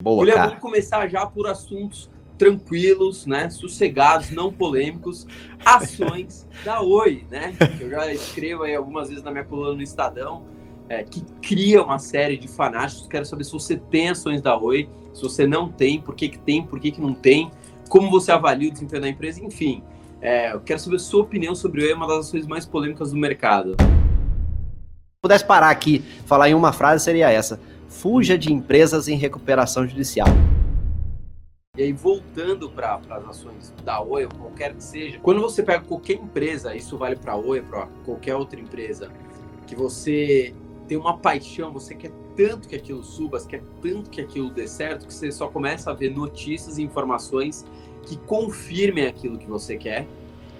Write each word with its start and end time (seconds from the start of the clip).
Boa, 0.00 0.24
cara. 0.24 0.46
vamos 0.46 0.60
começar 0.60 1.08
já 1.08 1.26
por 1.26 1.48
assuntos 1.48 2.08
tranquilos, 2.38 3.26
né, 3.26 3.50
sossegados, 3.50 4.30
não 4.30 4.52
polêmicos, 4.52 5.26
ações 5.64 6.46
da 6.64 6.80
Oi, 6.80 7.26
né, 7.28 7.52
que 7.76 7.82
eu 7.82 7.90
já 7.90 8.12
escrevo 8.12 8.62
aí 8.62 8.76
algumas 8.76 9.08
vezes 9.08 9.24
na 9.24 9.32
minha 9.32 9.42
coluna 9.42 9.74
no 9.74 9.82
Estadão, 9.82 10.44
é, 10.88 11.02
que 11.02 11.20
cria 11.42 11.82
uma 11.82 11.98
série 11.98 12.36
de 12.36 12.46
fanáticos. 12.46 13.08
Quero 13.08 13.24
saber 13.24 13.42
se 13.42 13.50
você 13.50 13.76
tem 13.76 14.10
ações 14.10 14.40
da 14.40 14.56
Oi, 14.56 14.88
se 15.12 15.20
você 15.20 15.48
não 15.48 15.68
tem, 15.68 16.00
por 16.00 16.14
que, 16.14 16.28
que 16.28 16.38
tem, 16.38 16.64
por 16.64 16.78
que, 16.78 16.92
que 16.92 17.00
não 17.00 17.12
tem, 17.12 17.50
como 17.88 18.08
você 18.08 18.30
avalia 18.30 18.68
o 18.68 18.72
desempenho 18.72 19.02
da 19.02 19.08
empresa, 19.08 19.44
enfim. 19.44 19.82
É, 20.22 20.52
eu 20.52 20.60
quero 20.60 20.78
saber 20.78 21.00
sua 21.00 21.22
opinião 21.22 21.56
sobre 21.56 21.82
o 21.82 21.84
Oi, 21.86 21.92
uma 21.92 22.06
das 22.06 22.28
ações 22.28 22.46
mais 22.46 22.64
polêmicas 22.64 23.10
do 23.10 23.16
mercado. 23.16 23.74
Se 23.80 25.20
pudesse 25.20 25.44
parar 25.44 25.70
aqui, 25.70 26.04
falar 26.24 26.48
em 26.48 26.54
uma 26.54 26.72
frase, 26.72 27.02
seria 27.02 27.32
essa 27.32 27.58
fuja 27.88 28.36
de 28.38 28.52
empresas 28.52 29.08
em 29.08 29.16
recuperação 29.16 29.86
judicial. 29.86 30.28
E 31.76 31.82
aí, 31.82 31.92
voltando 31.92 32.68
para 32.68 33.00
as 33.10 33.24
ações 33.24 33.72
da 33.84 34.00
Oi, 34.00 34.24
ou 34.24 34.30
qualquer 34.30 34.74
que 34.74 34.82
seja, 34.82 35.18
quando 35.20 35.40
você 35.40 35.62
pega 35.62 35.84
qualquer 35.84 36.14
empresa, 36.14 36.74
isso 36.74 36.98
vale 36.98 37.16
para 37.16 37.32
a 37.32 37.36
Oi, 37.36 37.62
para 37.62 37.86
qualquer 38.04 38.34
outra 38.34 38.58
empresa, 38.58 39.10
que 39.66 39.76
você 39.76 40.52
tem 40.88 40.96
uma 40.96 41.16
paixão, 41.16 41.72
você 41.72 41.94
quer 41.94 42.10
tanto 42.36 42.68
que 42.68 42.74
aquilo 42.74 43.04
suba, 43.04 43.40
quer 43.46 43.62
tanto 43.80 44.10
que 44.10 44.20
aquilo 44.20 44.50
dê 44.50 44.66
certo, 44.66 45.06
que 45.06 45.14
você 45.14 45.30
só 45.30 45.48
começa 45.48 45.90
a 45.90 45.94
ver 45.94 46.10
notícias 46.10 46.78
e 46.78 46.82
informações 46.82 47.64
que 48.02 48.16
confirmem 48.16 49.06
aquilo 49.06 49.38
que 49.38 49.46
você 49.46 49.76
quer. 49.76 50.06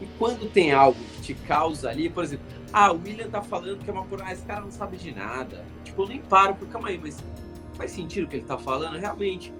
E 0.01 0.07
quando 0.19 0.49
tem 0.49 0.73
algo 0.73 0.99
que 1.17 1.23
te 1.23 1.35
causa 1.35 1.89
ali, 1.89 2.09
por 2.09 2.23
exemplo, 2.23 2.47
ah, 2.73 2.93
o 2.93 3.01
William 3.03 3.29
tá 3.29 3.41
falando 3.41 3.79
que 3.79 3.89
é 3.89 3.93
uma 3.93 4.05
porra, 4.05 4.25
ah, 4.27 4.33
esse 4.33 4.43
cara 4.43 4.61
não 4.61 4.71
sabe 4.71 4.97
de 4.97 5.15
nada. 5.15 5.65
Tipo, 5.85 6.03
eu 6.03 6.09
nem 6.09 6.19
paro, 6.19 6.55
porque 6.55 6.73
calma 6.73 6.89
aí, 6.89 6.99
mas 7.03 7.23
faz 7.75 7.91
sentido 7.91 8.25
o 8.25 8.29
que 8.29 8.37
ele 8.37 8.45
tá 8.45 8.59
falando? 8.59 8.99
Realmente. 8.99 9.53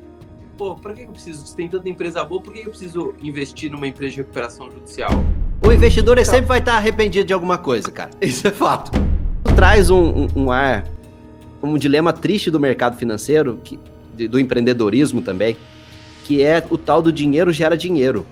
Pô, 0.57 0.75
pra 0.75 0.93
que 0.93 1.03
eu 1.03 1.09
preciso? 1.09 1.47
Se 1.47 1.55
tem 1.55 1.69
tanta 1.69 1.89
empresa 1.89 2.23
boa, 2.25 2.43
por 2.43 2.53
que 2.53 2.61
eu 2.61 2.71
preciso 2.71 3.15
investir 3.23 3.71
numa 3.71 3.87
empresa 3.87 4.13
de 4.13 4.17
recuperação 4.19 4.71
judicial? 4.71 5.11
O 5.65 5.73
investidor 5.73 6.23
sempre 6.25 6.47
vai 6.47 6.59
estar 6.59 6.77
arrependido 6.77 7.27
de 7.27 7.33
alguma 7.33 7.57
coisa, 7.57 7.91
cara. 7.91 8.11
Isso 8.21 8.47
é 8.47 8.51
fato. 8.51 8.91
Traz 9.57 9.89
um, 9.89 10.25
um, 10.25 10.29
um 10.37 10.53
ar, 10.53 10.85
um 11.63 11.79
dilema 11.79 12.13
triste 12.13 12.51
do 12.51 12.61
mercado 12.61 12.97
financeiro, 12.97 13.61
que, 13.63 13.79
do 14.29 14.39
empreendedorismo 14.39 15.23
também, 15.23 15.57
que 16.25 16.43
é 16.43 16.65
o 16.69 16.77
tal 16.77 17.01
do 17.01 17.13
dinheiro 17.13 17.53
gera 17.53 17.77
dinheiro. 17.77 18.27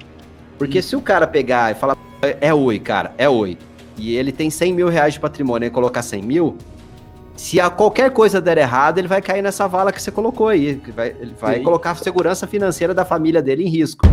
Porque 0.58 0.80
hum. 0.80 0.82
se 0.82 0.96
o 0.96 1.00
cara 1.00 1.26
pegar 1.26 1.72
e 1.72 1.74
falar, 1.74 1.96
é 2.40 2.52
oi, 2.52 2.78
cara, 2.78 3.14
é 3.16 3.28
oi 3.28 3.56
e 3.98 4.14
ele 4.14 4.32
tem 4.32 4.50
100 4.50 4.72
mil 4.72 4.88
reais 4.88 5.14
de 5.14 5.20
patrimônio 5.20 5.66
e 5.66 5.70
colocar 5.70 6.02
100 6.02 6.22
mil, 6.22 6.56
se 7.36 7.60
a 7.60 7.68
qualquer 7.68 8.10
coisa 8.10 8.40
der 8.40 8.58
errado, 8.58 8.98
ele 8.98 9.08
vai 9.08 9.20
cair 9.20 9.42
nessa 9.42 9.68
vala 9.68 9.92
que 9.92 10.00
você 10.00 10.10
colocou 10.10 10.48
aí. 10.48 10.74
Vai, 10.94 11.08
ele 11.20 11.34
vai 11.38 11.60
colocar 11.60 11.90
a 11.90 11.94
segurança 11.94 12.46
financeira 12.46 12.94
da 12.94 13.04
família 13.04 13.42
dele 13.42 13.64
em 13.64 13.68
risco. 13.68 14.06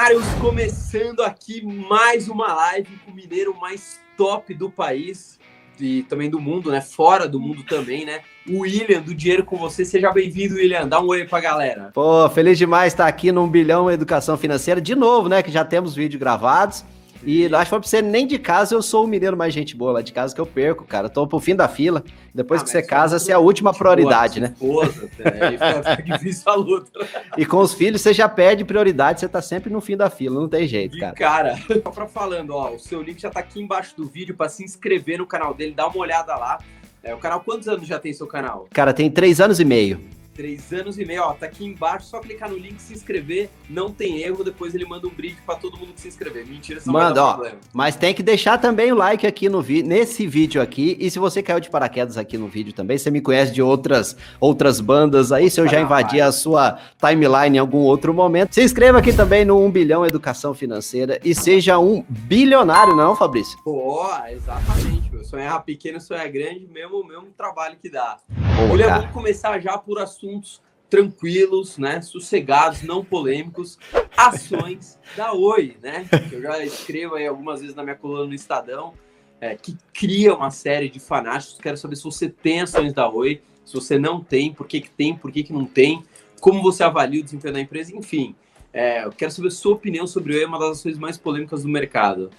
Caros, 0.00 0.26
começando 0.40 1.22
aqui 1.22 1.64
mais 1.64 2.28
uma 2.28 2.52
live 2.52 2.98
com 3.04 3.12
o 3.12 3.14
mineiro 3.14 3.54
mais 3.58 4.00
top 4.16 4.52
do 4.52 4.68
país 4.68 5.38
e 5.80 6.02
também 6.04 6.30
do 6.30 6.40
mundo, 6.40 6.70
né? 6.70 6.80
Fora 6.80 7.28
do 7.28 7.40
mundo 7.40 7.62
também, 7.64 8.04
né? 8.04 8.20
O 8.48 8.60
William, 8.60 9.00
do 9.00 9.14
Dinheiro 9.14 9.44
com 9.44 9.56
Você. 9.56 9.84
Seja 9.84 10.10
bem-vindo, 10.12 10.54
William. 10.54 10.86
Dá 10.86 11.00
um 11.00 11.06
oi 11.06 11.24
pra 11.24 11.40
galera. 11.40 11.90
Pô, 11.94 12.28
feliz 12.30 12.58
demais 12.58 12.92
estar 12.92 13.06
aqui 13.06 13.32
no 13.32 13.46
Bilhão 13.46 13.90
Educação 13.90 14.36
Financeira 14.36 14.80
de 14.80 14.94
novo, 14.94 15.28
né? 15.28 15.42
Que 15.42 15.50
já 15.50 15.64
temos 15.64 15.94
vídeos 15.94 16.20
gravados. 16.20 16.84
E 17.26 17.46
acho 17.46 17.64
que 17.64 17.78
pra 17.78 17.78
você, 17.78 18.02
nem 18.02 18.26
de 18.26 18.38
casa 18.38 18.74
eu 18.74 18.82
sou 18.82 19.04
o 19.04 19.06
mineiro 19.06 19.36
mais 19.36 19.52
gente 19.54 19.76
boa 19.76 19.92
lá 19.92 20.02
de 20.02 20.12
casa 20.12 20.34
que 20.34 20.40
eu 20.40 20.46
perco, 20.46 20.84
cara. 20.84 21.06
Eu 21.06 21.10
tô 21.10 21.26
pro 21.26 21.40
fim 21.40 21.56
da 21.56 21.68
fila. 21.68 22.04
Depois 22.34 22.60
ah, 22.60 22.64
que 22.64 22.70
você 22.70 22.82
casa, 22.82 23.18
você 23.18 23.32
é 23.32 23.34
a 23.34 23.38
última 23.38 23.72
prioridade, 23.72 24.40
boa, 24.58 24.84
né? 24.86 24.90
Esposa, 24.92 25.10
é, 25.20 25.50
fica, 25.52 25.96
fica 25.96 26.18
difícil 26.18 26.52
a 26.52 26.54
luta. 26.54 27.08
E 27.38 27.46
com 27.46 27.58
os 27.58 27.72
filhos, 27.72 28.00
você 28.00 28.12
já 28.12 28.28
perde 28.28 28.64
prioridade, 28.64 29.20
você 29.20 29.28
tá 29.28 29.40
sempre 29.40 29.72
no 29.72 29.80
fim 29.80 29.96
da 29.96 30.10
fila, 30.10 30.40
não 30.40 30.48
tem 30.48 30.66
jeito, 30.66 30.98
cara. 30.98 31.12
E, 31.14 31.18
cara, 31.18 31.56
só 31.82 31.90
pra 31.90 32.06
falando, 32.06 32.50
ó, 32.50 32.72
o 32.72 32.78
seu 32.78 33.02
link 33.02 33.20
já 33.20 33.30
tá 33.30 33.40
aqui 33.40 33.60
embaixo 33.60 33.96
do 33.96 34.04
vídeo 34.04 34.34
para 34.34 34.48
se 34.48 34.64
inscrever 34.64 35.18
no 35.18 35.26
canal 35.26 35.54
dele, 35.54 35.72
dá 35.74 35.86
uma 35.86 35.98
olhada 35.98 36.34
lá. 36.36 36.58
É, 37.02 37.14
o 37.14 37.18
canal, 37.18 37.40
quantos 37.40 37.68
anos 37.68 37.86
já 37.86 37.98
tem 37.98 38.12
seu 38.12 38.26
canal? 38.26 38.66
Cara, 38.72 38.92
tem 38.94 39.10
três 39.10 39.38
anos 39.40 39.60
e 39.60 39.64
meio. 39.64 40.00
Três 40.34 40.72
anos 40.72 40.98
e 40.98 41.04
meio, 41.04 41.22
ó, 41.22 41.32
tá 41.32 41.46
aqui 41.46 41.64
embaixo, 41.64 42.06
só 42.06 42.18
clicar 42.18 42.50
no 42.50 42.56
link, 42.56 42.80
se 42.80 42.92
inscrever, 42.92 43.48
não 43.70 43.90
tem 43.90 44.20
erro, 44.20 44.42
depois 44.42 44.74
ele 44.74 44.84
manda 44.84 45.06
um 45.06 45.10
brinde 45.10 45.36
para 45.46 45.54
todo 45.54 45.78
mundo 45.78 45.92
que 45.94 46.00
se 46.00 46.08
inscrever. 46.08 46.44
Mentira, 46.46 46.80
só 46.80 46.90
manda, 46.90 47.24
ó, 47.24 47.32
problema. 47.34 47.58
Mas 47.72 47.94
tem 47.94 48.12
que 48.12 48.22
deixar 48.22 48.58
também 48.58 48.90
o 48.90 48.96
like 48.96 49.26
aqui 49.26 49.48
no 49.48 49.62
vídeo, 49.62 49.88
nesse 49.88 50.26
vídeo 50.26 50.60
aqui, 50.60 50.96
e 50.98 51.08
se 51.10 51.18
você 51.18 51.42
caiu 51.42 51.60
de 51.60 51.70
paraquedas 51.70 52.18
aqui 52.18 52.36
no 52.36 52.48
vídeo 52.48 52.72
também, 52.72 52.98
você 52.98 53.10
me 53.10 53.20
conhece 53.20 53.52
de 53.52 53.62
outras 53.62 54.16
outras 54.40 54.80
bandas 54.80 55.30
aí, 55.30 55.48
se 55.48 55.60
eu 55.60 55.68
já 55.68 55.80
invadi 55.80 56.20
a 56.20 56.32
sua 56.32 56.78
timeline 56.98 57.56
em 57.56 57.60
algum 57.60 57.78
outro 57.78 58.12
momento, 58.12 58.54
se 58.54 58.62
inscreva 58.62 58.98
aqui 58.98 59.12
também 59.12 59.44
no 59.44 59.64
1 59.64 59.70
bilhão 59.70 60.04
educação 60.04 60.52
financeira 60.52 61.20
e 61.24 61.34
seja 61.34 61.78
um 61.78 62.04
bilionário, 62.08 62.96
não, 62.96 63.14
Fabrício? 63.14 63.56
Pô, 63.62 64.04
exatamente, 64.28 65.12
meu. 65.12 65.24
Sonhar 65.24 65.62
pequeno, 65.64 66.00
sonhar 66.00 66.28
grande, 66.28 66.66
mesmo 66.72 67.04
mesmo 67.06 67.28
trabalho 67.36 67.76
que 67.80 67.88
dá. 67.88 68.18
Boa, 68.56 68.98
vamos 69.00 69.10
começar 69.10 69.58
já 69.60 69.76
por 69.76 69.98
assunto 69.98 70.24
assuntos 70.44 70.62
tranquilos, 70.88 71.76
né, 71.76 72.00
sossegados, 72.00 72.82
não 72.82 73.04
polêmicos, 73.04 73.76
ações 74.16 74.96
da 75.16 75.32
Oi, 75.32 75.76
né, 75.82 76.06
que 76.28 76.36
eu 76.36 76.40
já 76.40 76.64
escrevo 76.64 77.16
aí 77.16 77.26
algumas 77.26 77.60
vezes 77.60 77.74
na 77.74 77.82
minha 77.82 77.96
coluna 77.96 78.26
no 78.26 78.34
Estadão, 78.34 78.94
é, 79.40 79.56
que 79.56 79.76
cria 79.92 80.34
uma 80.34 80.52
série 80.52 80.88
de 80.88 81.00
fanáticos. 81.00 81.58
Quero 81.60 81.76
saber 81.76 81.96
se 81.96 82.04
você 82.04 82.28
tem 82.28 82.60
ações 82.60 82.92
da 82.92 83.10
Oi, 83.10 83.42
se 83.64 83.74
você 83.74 83.98
não 83.98 84.22
tem, 84.22 84.52
por 84.52 84.68
que, 84.68 84.80
que 84.80 84.90
tem, 84.90 85.16
por 85.16 85.32
que, 85.32 85.42
que 85.42 85.52
não 85.52 85.66
tem, 85.66 86.04
como 86.40 86.62
você 86.62 86.84
avalia 86.84 87.20
o 87.20 87.24
desempenho 87.24 87.54
da 87.54 87.60
empresa, 87.60 87.94
enfim. 87.96 88.36
É, 88.72 89.04
eu 89.04 89.10
quero 89.10 89.32
saber 89.32 89.50
sua 89.50 89.74
opinião 89.74 90.06
sobre 90.06 90.32
o 90.32 90.36
Oi, 90.36 90.44
uma 90.44 90.60
das 90.60 90.78
ações 90.78 90.96
mais 90.96 91.18
polêmicas 91.18 91.64
do 91.64 91.68
mercado. 91.68 92.30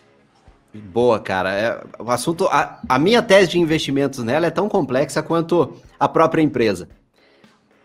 Boa, 0.81 1.19
cara. 1.19 1.53
É, 1.53 1.83
o 1.99 2.11
assunto, 2.11 2.47
a, 2.47 2.79
a 2.87 2.99
minha 2.99 3.21
tese 3.21 3.51
de 3.51 3.59
investimentos 3.59 4.23
nela 4.23 4.47
é 4.47 4.51
tão 4.51 4.67
complexa 4.67 5.23
quanto 5.23 5.73
a 5.99 6.07
própria 6.07 6.41
empresa. 6.41 6.89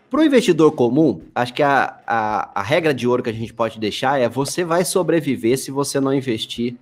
Para 0.09 0.19
o 0.19 0.23
investidor 0.23 0.73
comum, 0.73 1.21
acho 1.33 1.53
que 1.53 1.63
a, 1.63 1.97
a, 2.05 2.59
a, 2.59 2.61
regra 2.61 2.93
de 2.93 3.07
ouro 3.07 3.23
que 3.23 3.29
a 3.29 3.33
gente 3.33 3.53
pode 3.53 3.79
deixar 3.79 4.19
é 4.19 4.27
você 4.27 4.65
vai 4.65 4.83
sobreviver 4.83 5.57
se 5.57 5.71
você 5.71 6.01
não 6.01 6.13
investir, 6.13 6.75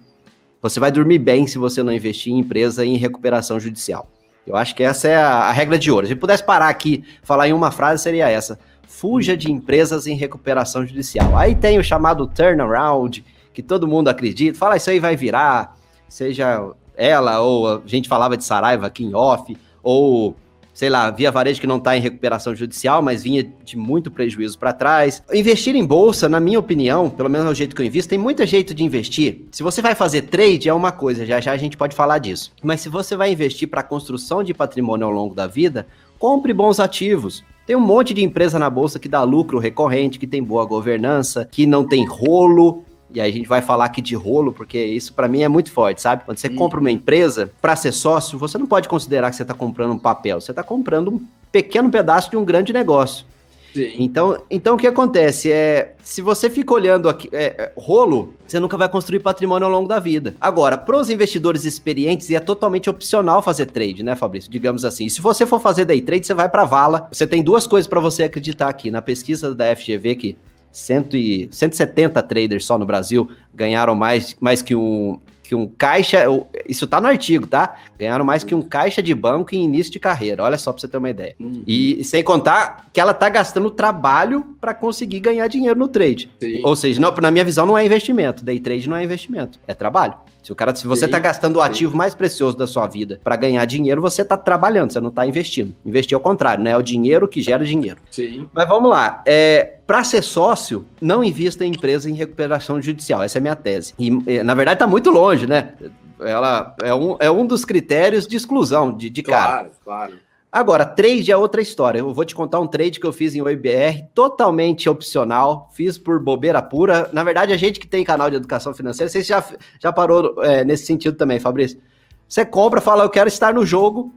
você 0.60 0.80
vai 0.80 0.92
dormir 0.92 1.20
bem 1.20 1.46
se 1.46 1.60
você 1.60 1.84
não 1.84 1.94
investir 1.94 2.34
em 2.34 2.40
empresa 2.40 2.84
em 2.84 2.98
recuperação 2.98 3.60
judicial. 3.60 4.10
Eu 4.48 4.56
acho 4.56 4.74
que 4.74 4.82
essa 4.82 5.08
é 5.08 5.16
a, 5.16 5.28
a 5.28 5.52
regra 5.52 5.78
de 5.78 5.92
ouro. 5.92 6.08
Se 6.08 6.16
pudesse 6.16 6.44
parar 6.44 6.70
aqui, 6.70 7.04
falar 7.22 7.48
em 7.48 7.54
uma 7.54 7.70
frase, 7.70 8.02
seria 8.02 8.28
essa: 8.28 8.58
fuja 8.88 9.38
de 9.38 9.52
empresas 9.52 10.08
em 10.08 10.16
recuperação 10.16 10.84
judicial. 10.84 11.38
Aí 11.38 11.54
tem 11.54 11.78
o 11.78 11.84
chamado 11.84 12.26
turnaround, 12.26 13.24
que 13.54 13.62
todo 13.62 13.88
mundo 13.88 14.08
acredita, 14.08 14.58
fala 14.58 14.76
isso 14.76 14.90
aí 14.90 15.00
vai 15.00 15.16
virar, 15.16 15.78
seja 16.10 16.74
ela 16.98 17.40
ou 17.40 17.68
a 17.68 17.82
gente 17.86 18.10
falava 18.10 18.36
de 18.36 18.44
Saraiva 18.44 18.88
aqui 18.88 19.06
em 19.06 19.16
off, 19.16 19.56
ou 19.82 20.36
sei 20.80 20.90
lá, 20.90 21.12
via 21.12 21.30
varejo 21.30 21.60
que 21.60 21.68
não 21.68 21.76
está 21.76 21.98
em 21.98 22.00
recuperação 22.00 22.56
judicial, 22.56 23.02
mas 23.02 23.22
vinha 23.22 23.44
de 23.66 23.78
muito 23.78 24.10
prejuízo 24.10 24.58
para 24.58 24.72
trás. 24.72 25.22
Investir 25.34 25.76
em 25.76 25.86
bolsa, 25.86 26.30
na 26.30 26.40
minha 26.40 26.58
opinião, 26.58 27.10
pelo 27.10 27.30
menos 27.30 27.48
é 27.48 27.50
o 27.50 27.54
jeito 27.54 27.76
que 27.76 27.82
eu 27.82 27.86
invisto, 27.86 28.10
tem 28.10 28.18
muito 28.18 28.46
jeito 28.46 28.74
de 28.74 28.82
investir. 28.82 29.42
Se 29.52 29.62
você 29.62 29.82
vai 29.82 29.94
fazer 29.94 30.22
trade, 30.24 30.70
é 30.70 30.74
uma 30.74 30.94
coisa, 30.94 31.26
já 31.26 31.42
já 31.42 31.52
a 31.52 31.58
gente 31.58 31.76
pode 31.76 31.94
falar 31.94 32.18
disso. 32.20 32.54
Mas 32.64 32.80
se 32.80 32.88
você 32.88 33.18
vai 33.18 33.30
investir 33.30 33.68
para 33.68 33.84
construção 33.84 34.42
de 34.42 34.54
patrimônio 34.54 35.06
ao 35.06 35.12
longo 35.12 35.36
da 35.36 35.48
vida, 35.48 35.86
compre 36.18 36.54
bons 36.54 36.80
ativos. 36.80 37.44
Tem 37.66 37.76
um 37.76 37.82
monte 37.82 38.14
de 38.14 38.24
empresa 38.24 38.58
na 38.58 38.70
bolsa 38.70 39.00
que 39.00 39.10
dá 39.10 39.22
lucro 39.22 39.60
recorrente, 39.60 40.18
que 40.18 40.26
tem 40.26 40.42
boa 40.42 40.64
governança, 40.66 41.44
que 41.52 41.66
não 41.66 41.86
tem 41.86 42.06
rolo, 42.06 42.86
e 43.14 43.20
aí 43.20 43.30
a 43.30 43.34
gente 43.34 43.48
vai 43.48 43.62
falar 43.62 43.86
aqui 43.86 44.02
de 44.02 44.16
rolo, 44.16 44.54
porque 44.54 44.84
isso 44.84 45.14
para 45.14 45.28
mim 45.28 45.42
é 45.42 45.48
muito 45.48 45.72
forte, 45.72 46.02
sabe? 46.02 46.24
Quando 46.26 46.38
você 46.38 46.48
hum. 46.48 46.56
compra 46.56 46.80
uma 46.80 46.92
empresa, 46.92 47.52
para 47.62 47.76
ser 47.76 47.92
sócio, 47.92 48.38
você 48.38 48.58
não 48.58 48.68
pode 48.68 48.88
considerar 48.88 49.30
que 49.30 49.36
você 49.36 49.44
está 49.44 49.54
comprando 49.54 49.92
um 49.92 50.00
papel, 50.00 50.40
você 50.40 50.52
está 50.52 50.64
comprando 50.64 51.12
um 51.12 51.26
pequeno 51.52 51.90
pedaço 51.90 52.30
de 52.30 52.38
um 52.38 52.46
grande 52.46 52.72
negócio. 52.72 53.26
Sim. 53.74 53.94
Então, 54.00 54.42
então 54.50 54.76
o 54.76 54.78
que 54.78 54.88
acontece 54.88 55.52
é, 55.52 55.94
se 56.04 56.22
você 56.22 56.50
fica 56.50 56.74
olhando 56.74 57.08
aqui, 57.08 57.30
é, 57.32 57.46
é, 57.46 57.72
rolo, 57.78 58.34
você 58.48 58.60
nunca 58.60 58.76
vai 58.76 58.90
construir 58.90 59.20
patrimônio 59.20 59.66
ao 59.66 59.72
longo 59.72 59.88
da 59.88 60.00
vida. 60.00 60.36
Agora, 60.42 60.78
para 60.78 60.98
os 60.98 61.10
investidores 61.10 61.66
experientes, 61.66 62.30
é 62.32 62.40
totalmente 62.40 62.90
opcional 62.90 63.42
fazer 63.44 63.68
trade, 63.68 64.02
né, 64.02 64.16
Fabrício? 64.16 64.50
Digamos 64.50 64.84
assim. 64.84 65.06
E 65.06 65.10
se 65.10 65.22
você 65.22 65.46
for 65.46 65.60
fazer 65.60 65.86
day 65.86 66.02
trade, 66.02 66.26
você 66.26 66.34
vai 66.34 66.50
para 66.50 66.66
vala. 66.66 67.08
Você 67.12 67.28
tem 67.28 67.44
duas 67.44 67.68
coisas 67.68 67.88
para 67.88 68.00
você 68.00 68.24
acreditar 68.24 68.70
aqui 68.70 68.90
na 68.90 69.02
pesquisa 69.02 69.54
da 69.54 69.76
FGV 69.76 70.16
que 70.16 70.38
E, 70.72 71.50
170 71.52 72.22
traders 72.24 72.66
só 72.66 72.78
no 72.78 72.86
Brasil 72.86 73.30
ganharam 73.54 73.96
mais, 73.96 74.36
mais 74.40 74.62
que 74.62 74.76
um 74.76 75.20
que 75.50 75.56
um 75.56 75.66
caixa, 75.66 76.26
isso 76.68 76.86
tá 76.86 77.02
no 77.02 77.08
artigo, 77.08 77.48
tá? 77.48 77.76
Ganharam 77.98 78.24
mais 78.24 78.44
que 78.44 78.54
um 78.54 78.62
caixa 78.62 79.02
de 79.02 79.16
banco 79.16 79.56
em 79.56 79.64
início 79.64 79.92
de 79.92 80.00
carreira. 80.00 80.44
Olha 80.44 80.60
só 80.60 80.72
para 80.72 80.80
você 80.80 80.88
ter 80.88 80.98
uma 80.98 81.10
ideia. 81.10 81.36
Uhum. 81.40 81.64
E 81.66 82.04
sem 82.04 82.24
contar 82.24 82.88
que 82.94 83.02
ela 83.02 83.16
tá 83.16 83.28
gastando 83.30 83.72
trabalho 83.72 84.46
para 84.62 84.76
conseguir 84.76 85.20
ganhar 85.20 85.48
dinheiro 85.48 85.80
no 85.80 85.88
trade. 85.88 86.30
Sim. 86.40 86.62
Ou 86.64 86.76
seja, 86.76 87.02
não, 87.02 87.12
na 87.16 87.32
minha 87.32 87.44
visão 87.44 87.66
não 87.66 87.76
é 87.76 87.84
investimento. 87.84 88.46
Day 88.46 88.60
trade 88.60 88.88
não 88.88 88.96
é 88.96 89.04
investimento, 89.04 89.60
é 89.68 89.74
trabalho. 89.74 90.14
Se 90.44 90.54
o 90.54 90.56
cara, 90.56 90.74
se 90.74 90.88
você 90.88 91.06
está 91.06 91.20
gastando 91.20 91.58
o 91.58 91.62
ativo 91.62 91.92
sim. 91.92 91.98
mais 91.98 92.16
precioso 92.16 92.56
da 92.56 92.66
sua 92.66 92.88
vida 92.88 93.20
para 93.24 93.36
ganhar 93.36 93.66
dinheiro, 93.66 94.02
você 94.02 94.22
está 94.22 94.38
trabalhando, 94.38 94.94
você 94.94 95.00
não 95.00 95.10
está 95.10 95.26
investindo. 95.26 95.76
Investir 95.86 96.16
é 96.16 96.18
o 96.18 96.22
contrário, 96.22 96.64
né? 96.64 96.72
É 96.72 96.78
o 96.78 96.82
dinheiro 96.82 97.28
que 97.28 97.42
gera 97.42 97.66
dinheiro. 97.66 97.98
Sim. 98.10 98.48
Mas 98.54 98.68
vamos 98.68 98.90
lá. 98.90 99.22
É, 99.26 99.80
para 99.86 100.04
ser 100.04 100.24
sócio, 100.24 100.86
não 101.02 101.24
invista 101.24 101.66
em 101.66 101.72
empresa 101.72 102.10
em 102.10 102.14
recuperação 102.14 102.82
judicial. 102.82 103.22
Essa 103.22 103.38
é 103.38 103.40
a 103.40 103.42
minha 103.42 103.56
tese. 103.56 103.94
E, 104.00 104.10
na 104.44 104.54
verdade, 104.54 104.76
está 104.76 104.88
muito 104.88 105.10
longe, 105.10 105.39
né? 105.48 105.74
Ela 106.20 106.76
é 106.82 106.94
um, 106.94 107.16
é 107.20 107.32
um 107.32 107.46
dos 107.46 107.64
critérios 107.64 108.28
de 108.28 108.36
exclusão 108.36 108.96
de, 108.96 109.10
de 109.10 109.24
claro, 109.24 109.42
cara. 109.42 109.58
Claro, 109.58 109.72
claro. 109.84 110.30
Agora, 110.52 110.84
trade 110.84 111.32
é 111.32 111.38
outra 111.38 111.62
história. 111.62 112.00
Eu 112.00 112.12
vou 112.12 112.26
te 112.26 112.34
contar 112.34 112.60
um 112.60 112.66
trade 112.66 113.00
que 113.00 113.06
eu 113.06 113.14
fiz 113.14 113.36
em 113.36 113.42
OIBR, 113.42 114.08
totalmente 114.16 114.90
opcional, 114.90 115.70
fiz 115.74 115.98
por 115.98 116.20
bobeira 116.20 116.60
pura. 116.60 117.08
Na 117.14 117.24
verdade, 117.24 117.54
a 117.54 117.58
gente 117.58 117.80
que 117.80 117.88
tem 117.88 118.04
canal 118.04 118.32
de 118.32 118.36
educação 118.36 118.74
financeira, 118.74 119.10
você 119.10 119.22
já, 119.22 119.44
já 119.80 119.94
parou 119.94 120.44
é, 120.44 120.64
nesse 120.66 120.88
sentido 120.88 121.16
também, 121.16 121.40
Fabrício. 121.40 121.80
Você 122.28 122.44
compra, 122.44 122.82
fala, 122.82 123.04
eu 123.04 123.10
quero 123.10 123.28
estar 123.28 123.54
no 123.54 123.64
jogo 123.64 124.14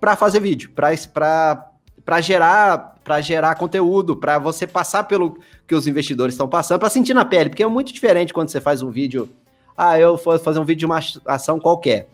para 0.00 0.16
fazer 0.16 0.40
vídeo, 0.40 0.70
para 0.74 2.20
gerar 2.22 2.96
para 3.06 3.20
gerar 3.20 3.54
conteúdo, 3.54 4.16
para 4.16 4.36
você 4.36 4.66
passar 4.66 5.04
pelo 5.04 5.38
que 5.64 5.76
os 5.76 5.86
investidores 5.86 6.34
estão 6.34 6.48
passando, 6.48 6.80
para 6.80 6.90
sentir 6.90 7.14
na 7.14 7.24
pele, 7.24 7.50
porque 7.50 7.62
é 7.62 7.66
muito 7.68 7.92
diferente 7.92 8.34
quando 8.34 8.48
você 8.48 8.60
faz 8.60 8.82
um 8.82 8.90
vídeo. 8.90 9.28
Ah, 9.76 9.98
eu 9.98 10.16
vou 10.16 10.38
fazer 10.38 10.58
um 10.58 10.64
vídeo 10.64 10.80
de 10.80 10.86
uma 10.86 11.00
ação 11.26 11.60
qualquer. 11.60 12.08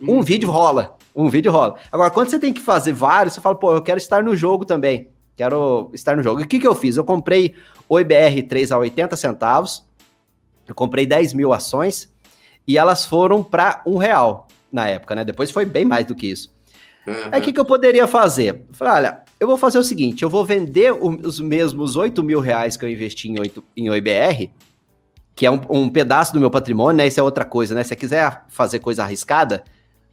Um 0.00 0.16
uhum. 0.16 0.22
vídeo 0.22 0.50
rola, 0.50 0.96
um 1.14 1.28
vídeo 1.28 1.50
rola. 1.50 1.76
Agora, 1.90 2.10
quando 2.10 2.28
você 2.28 2.38
tem 2.38 2.52
que 2.52 2.60
fazer 2.60 2.92
vários, 2.92 3.34
você 3.34 3.40
fala, 3.40 3.54
pô, 3.54 3.74
eu 3.74 3.82
quero 3.82 3.98
estar 3.98 4.22
no 4.22 4.36
jogo 4.36 4.64
também. 4.64 5.08
Quero 5.36 5.90
estar 5.94 6.16
no 6.16 6.22
jogo. 6.22 6.40
E 6.40 6.44
o 6.44 6.46
que, 6.46 6.58
que 6.58 6.66
eu 6.66 6.74
fiz? 6.74 6.96
Eu 6.96 7.04
comprei 7.04 7.54
o 7.88 7.98
IBR 7.98 8.42
3 8.42 8.72
a 8.72 8.78
80 8.78 9.16
centavos. 9.16 9.86
Eu 10.66 10.74
comprei 10.74 11.06
10 11.06 11.32
mil 11.32 11.52
ações 11.52 12.12
e 12.66 12.76
elas 12.76 13.06
foram 13.06 13.42
para 13.42 13.80
um 13.86 13.96
real 13.96 14.46
na 14.70 14.86
época, 14.88 15.14
né? 15.14 15.24
Depois 15.24 15.50
foi 15.50 15.64
bem 15.64 15.84
mais 15.84 16.04
do 16.04 16.14
que 16.14 16.26
isso. 16.26 16.52
Uhum. 17.06 17.14
Aí 17.32 17.40
o 17.40 17.42
que, 17.42 17.52
que 17.52 17.60
eu 17.60 17.64
poderia 17.64 18.06
fazer? 18.06 18.66
Eu 18.68 18.74
falei, 18.74 18.94
olha, 18.94 19.22
eu 19.40 19.46
vou 19.46 19.56
fazer 19.56 19.78
o 19.78 19.84
seguinte: 19.84 20.22
eu 20.22 20.28
vou 20.28 20.44
vender 20.44 20.92
os 20.92 21.40
mesmos 21.40 21.96
8 21.96 22.22
mil 22.22 22.40
reais 22.40 22.76
que 22.76 22.84
eu 22.84 22.90
investi 22.90 23.28
em, 23.28 23.40
8, 23.40 23.64
em 23.76 23.88
OIBR, 23.88 24.50
que 25.38 25.46
é 25.46 25.50
um, 25.52 25.60
um 25.70 25.88
pedaço 25.88 26.32
do 26.32 26.40
meu 26.40 26.50
patrimônio, 26.50 26.96
né? 26.96 27.06
Isso 27.06 27.20
é 27.20 27.22
outra 27.22 27.44
coisa, 27.44 27.72
né? 27.72 27.84
Se 27.84 27.90
você 27.90 27.94
quiser 27.94 28.42
fazer 28.48 28.80
coisa 28.80 29.04
arriscada, 29.04 29.62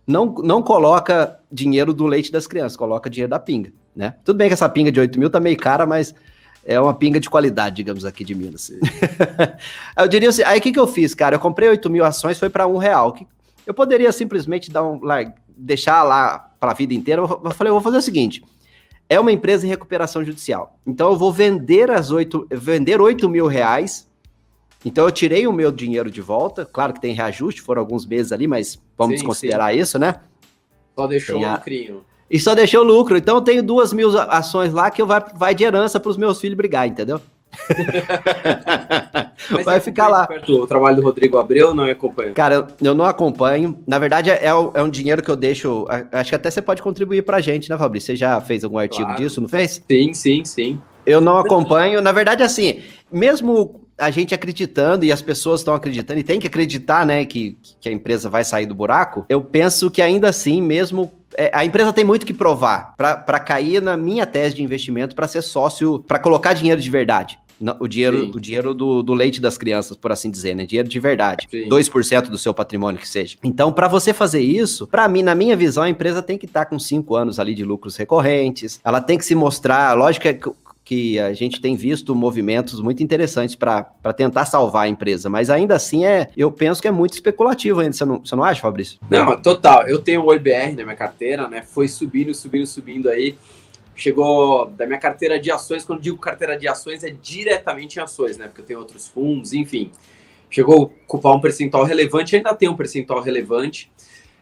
não, 0.06 0.28
não 0.28 0.62
coloca 0.62 1.40
dinheiro 1.52 1.96
do 1.96 2.06
leite 2.06 2.32
das 2.32 2.46
crianças, 2.46 2.78
coloca 2.78 3.10
dinheiro 3.10 3.32
da 3.32 3.40
pinga, 3.40 3.74
né? 3.96 4.14
Tudo 4.24 4.38
bem 4.38 4.48
que 4.48 4.54
essa 4.54 4.70
pinga 4.70 4.92
de 4.92 5.00
8 5.00 5.18
mil 5.18 5.28
tá 5.28 5.40
meio 5.40 5.58
cara, 5.58 5.84
mas 5.84 6.14
é 6.64 6.80
uma 6.80 6.94
pinga 6.94 7.20
de 7.20 7.28
qualidade, 7.28 7.78
digamos, 7.78 8.06
aqui 8.06 8.24
de 8.24 8.36
Minas. 8.36 8.72
eu 9.98 10.08
diria 10.08 10.30
assim, 10.30 10.44
aí 10.44 10.60
o 10.60 10.62
que, 10.62 10.72
que 10.72 10.80
eu 10.80 10.86
fiz, 10.86 11.16
cara? 11.16 11.38
Eu 11.38 11.40
comprei 11.40 11.70
8 11.70 11.90
mil 11.90 12.06
ações, 12.06 12.38
foi 12.38 12.52
para 12.52 12.68
um 12.68 12.78
real. 12.78 13.18
Eu 13.66 13.74
poderia 13.74 14.12
simplesmente 14.12 14.70
dar 14.70 14.84
um, 14.84 15.04
lá, 15.04 15.26
deixar 15.58 16.04
lá 16.04 16.52
para 16.60 16.70
a 16.70 16.76
vida 16.76 16.94
inteira. 16.94 17.24
Eu 17.24 17.52
falei, 17.52 17.72
eu 17.72 17.74
vou 17.74 17.82
fazer 17.82 17.98
o 17.98 18.02
seguinte: 18.04 18.44
é 19.10 19.20
uma 19.20 19.32
empresa 19.32 19.66
em 19.66 19.70
recuperação 19.70 20.24
judicial. 20.24 20.78
Então 20.86 21.10
eu 21.10 21.18
vou 21.18 21.34
vender 21.34 21.90
as 21.90 22.12
8, 22.12 22.48
vender 22.52 23.02
8 23.02 23.28
mil 23.28 23.48
reais 23.48 24.08
então 24.86 25.06
eu 25.06 25.12
tirei 25.12 25.48
o 25.48 25.52
meu 25.52 25.72
dinheiro 25.72 26.12
de 26.12 26.22
volta. 26.22 26.64
Claro 26.64 26.94
que 26.94 27.02
tem 27.02 27.14
reajuste, 27.14 27.62
foram 27.62 27.82
alguns 27.82 28.06
meses 28.06 28.32
ali, 28.32 28.48
mas 28.48 28.80
vamos 28.96 29.14
sim, 29.14 29.18
desconsiderar 29.18 29.74
sim. 29.74 29.80
isso, 29.80 29.98
né? 29.98 30.16
Só 30.96 31.08
deixou 31.08 31.42
o 31.42 31.52
lucrinho. 31.52 32.06
E 32.30 32.40
só 32.40 32.56
deixou 32.56 32.84
lucro. 32.84 33.18
Então 33.18 33.38
eu 33.38 33.42
tenho 33.42 33.64
duas 33.64 33.92
mil 33.92 34.18
ações 34.18 34.72
lá 34.72 34.92
que 34.92 35.02
eu 35.02 35.08
vai, 35.08 35.24
vai 35.36 35.56
de 35.56 35.64
herança 35.64 36.00
para 36.00 36.10
os 36.10 36.18
meus 36.18 36.40
filhos 36.40 36.56
brigar, 36.56 36.88
entendeu? 36.88 37.20
vai 39.64 39.80
ficar 39.80 40.08
lá. 40.08 40.28
O 40.48 40.68
trabalho 40.68 40.98
do 40.98 41.02
Rodrigo 41.02 41.38
Abreu 41.38 41.74
não 41.74 41.86
acompanha? 41.86 42.34
Cara, 42.34 42.56
eu, 42.56 42.68
eu 42.82 42.94
não 42.94 43.06
acompanho. 43.06 43.80
Na 43.88 43.98
verdade, 43.98 44.30
é, 44.30 44.46
é 44.46 44.84
um 44.84 44.90
dinheiro 44.90 45.24
que 45.24 45.30
eu 45.30 45.36
deixo. 45.36 45.88
Acho 46.12 46.32
que 46.32 46.36
até 46.36 46.52
você 46.52 46.62
pode 46.62 46.82
contribuir 46.82 47.24
pra 47.24 47.42
gente, 47.42 47.70
né, 47.70 47.78
Fabrício? 47.78 48.08
Você 48.08 48.16
já 48.16 48.40
fez 48.42 48.64
algum 48.64 48.78
artigo 48.78 49.06
claro. 49.06 49.22
disso, 49.22 49.40
não 49.40 49.48
fez? 49.48 49.82
Sim, 49.90 50.14
sim, 50.14 50.44
sim. 50.44 50.82
Eu 51.06 51.22
não 51.22 51.38
acompanho. 51.38 52.02
Na 52.02 52.12
verdade, 52.12 52.44
assim, 52.44 52.82
mesmo 53.12 53.85
a 53.98 54.12
gente 54.12 54.34
acreditando 54.34 55.06
e 55.06 55.12
as 55.12 55.22
pessoas 55.22 55.62
estão 55.62 55.74
acreditando 55.74 56.20
e 56.20 56.24
tem 56.24 56.40
que 56.40 56.48
acreditar, 56.48 57.06
né, 57.06 57.26
que, 57.26 57.58
que 57.80 57.90
a 57.90 57.92
empresa 57.92 58.30
vai 58.30 58.44
sair 58.44 58.66
do 58.66 58.76
buraco, 58.76 59.26
eu 59.30 59.42
penso 59.42 59.90
que 59.90 60.02
ainda 60.02 60.30
assim, 60.30 60.62
mesmo 60.62 61.12
é, 61.38 61.52
a 61.54 61.66
empresa 61.66 61.94
tem 61.94 62.04
muito 62.04 62.26
que 62.26 62.34
provar 62.34 62.94
para 62.98 63.40
cair 63.40 63.82
na 63.82 63.96
minha 63.96 64.26
tese 64.26 64.56
de 64.56 64.64
investimento 64.64 65.16
para 65.16 65.28
ser 65.28 65.42
sócio, 65.42 66.00
para 66.00 66.20
colocar 66.20 66.54
dinheiro 66.54 66.82
de 66.82 66.90
verdade. 66.90 67.40
O 67.80 67.88
dinheiro, 67.88 68.32
o 68.36 68.40
dinheiro 68.40 68.74
do, 68.74 69.02
do, 69.02 69.14
leite 69.14 69.40
das 69.40 69.58
crianças, 69.58 69.96
por 69.96 70.12
assim 70.12 70.30
dizer, 70.30 70.54
né? 70.54 70.66
Dinheiro 70.66 70.90
de 70.90 71.00
verdade. 71.00 71.48
Sim. 71.50 71.70
2% 71.70 72.24
do 72.24 72.38
seu 72.38 72.54
patrimônio 72.54 73.00
que 73.00 73.08
seja. 73.08 73.38
Então, 73.42 73.72
para 73.72 73.88
você 73.88 74.14
fazer 74.14 74.42
isso, 74.42 74.86
para 74.86 75.08
mim, 75.08 75.24
na 75.24 75.34
minha 75.34 75.56
visão, 75.56 75.84
a 75.84 75.90
empresa 75.90 76.22
tem 76.22 76.38
que 76.38 76.46
estar 76.46 76.66
tá 76.66 76.70
com 76.70 76.78
5 76.78 77.16
anos 77.16 77.40
ali 77.40 77.56
de 77.56 77.64
lucros 77.64 77.96
recorrentes. 77.96 78.82
Ela 78.84 79.00
tem 79.00 79.18
que 79.18 79.24
se 79.24 79.36
mostrar, 79.36 79.98
lógico 79.98 80.24
que 80.24 80.52
que 80.86 81.20
a 81.20 81.34
gente 81.34 81.60
tem 81.60 81.76
visto 81.76 82.14
movimentos 82.14 82.80
muito 82.80 83.02
interessantes 83.02 83.56
para 83.56 83.84
tentar 84.16 84.46
salvar 84.46 84.86
a 84.86 84.88
empresa, 84.88 85.28
mas 85.28 85.50
ainda 85.50 85.76
assim 85.76 86.06
é, 86.06 86.30
eu 86.38 86.52
penso 86.52 86.80
que 86.80 86.88
é 86.88 86.92
muito 86.92 87.14
especulativo 87.14 87.80
ainda, 87.80 87.94
você 87.94 88.06
não, 88.06 88.20
você 88.20 88.36
não 88.36 88.44
acha, 88.44 88.62
Fabrício? 88.62 89.00
Não, 89.10 89.36
total. 89.42 89.88
Eu 89.88 90.00
tenho 90.00 90.22
o 90.22 90.28
OIBR 90.28 90.76
na 90.78 90.84
minha 90.84 90.96
carteira, 90.96 91.50
né? 91.50 91.64
Foi 91.64 91.88
subindo, 91.88 92.36
subindo, 92.36 92.68
subindo 92.68 93.10
aí. 93.10 93.36
Chegou 93.96 94.68
da 94.68 94.86
minha 94.86 95.00
carteira 95.00 95.40
de 95.40 95.50
ações, 95.50 95.84
quando 95.84 96.02
digo 96.02 96.18
carteira 96.20 96.56
de 96.56 96.68
ações, 96.68 97.04
é 97.04 97.10
diretamente 97.10 97.98
em 97.98 98.04
ações, 98.04 98.38
né? 98.38 98.46
Porque 98.46 98.62
eu 98.62 98.66
tenho 98.66 98.80
outros 98.80 99.08
fundos, 99.08 99.54
enfim. 99.54 99.92
Chegou 100.52 100.76
a 100.76 100.84
ocupar 100.84 101.34
um 101.34 101.42
percentual 101.42 101.84
relevante, 101.84 102.36
ainda 102.36 102.54
tem 102.54 102.70
um 102.70 102.76
percentual 102.76 103.22
relevante. 103.22 103.92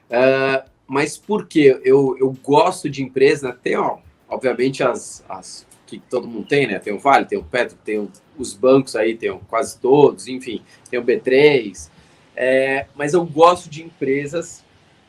Uh, 0.10 0.70
mas 0.86 1.18
por 1.18 1.48
quê? 1.48 1.80
Eu, 1.86 2.18
eu 2.20 2.36
gosto 2.44 2.90
de 2.90 3.02
empresa, 3.02 3.48
né? 3.48 3.56
tem, 3.64 3.78
ó, 3.78 4.00
obviamente, 4.28 4.84
as, 4.84 5.24
as 5.30 5.66
que 6.00 6.10
todo 6.10 6.28
mundo 6.28 6.48
tem, 6.48 6.68
né? 6.68 6.80
Tem 6.80 6.94
o 6.94 7.00
Vale, 7.00 7.26
tem 7.26 7.38
o 7.38 7.44
Petro, 7.44 7.78
tem 7.84 8.00
o, 8.00 8.12
os 8.38 8.54
bancos 8.54 8.96
aí, 8.96 9.16
tem 9.16 9.30
o, 9.32 9.40
quase 9.40 9.78
todos, 9.80 10.28
enfim, 10.28 10.62
tem 10.90 11.00
o 11.00 11.04
B3. 11.04 11.90
É, 12.36 12.88
mas 12.96 13.14
eu 13.14 13.26
gosto 13.26 13.70
de 13.70 13.84
empresas 13.84 14.64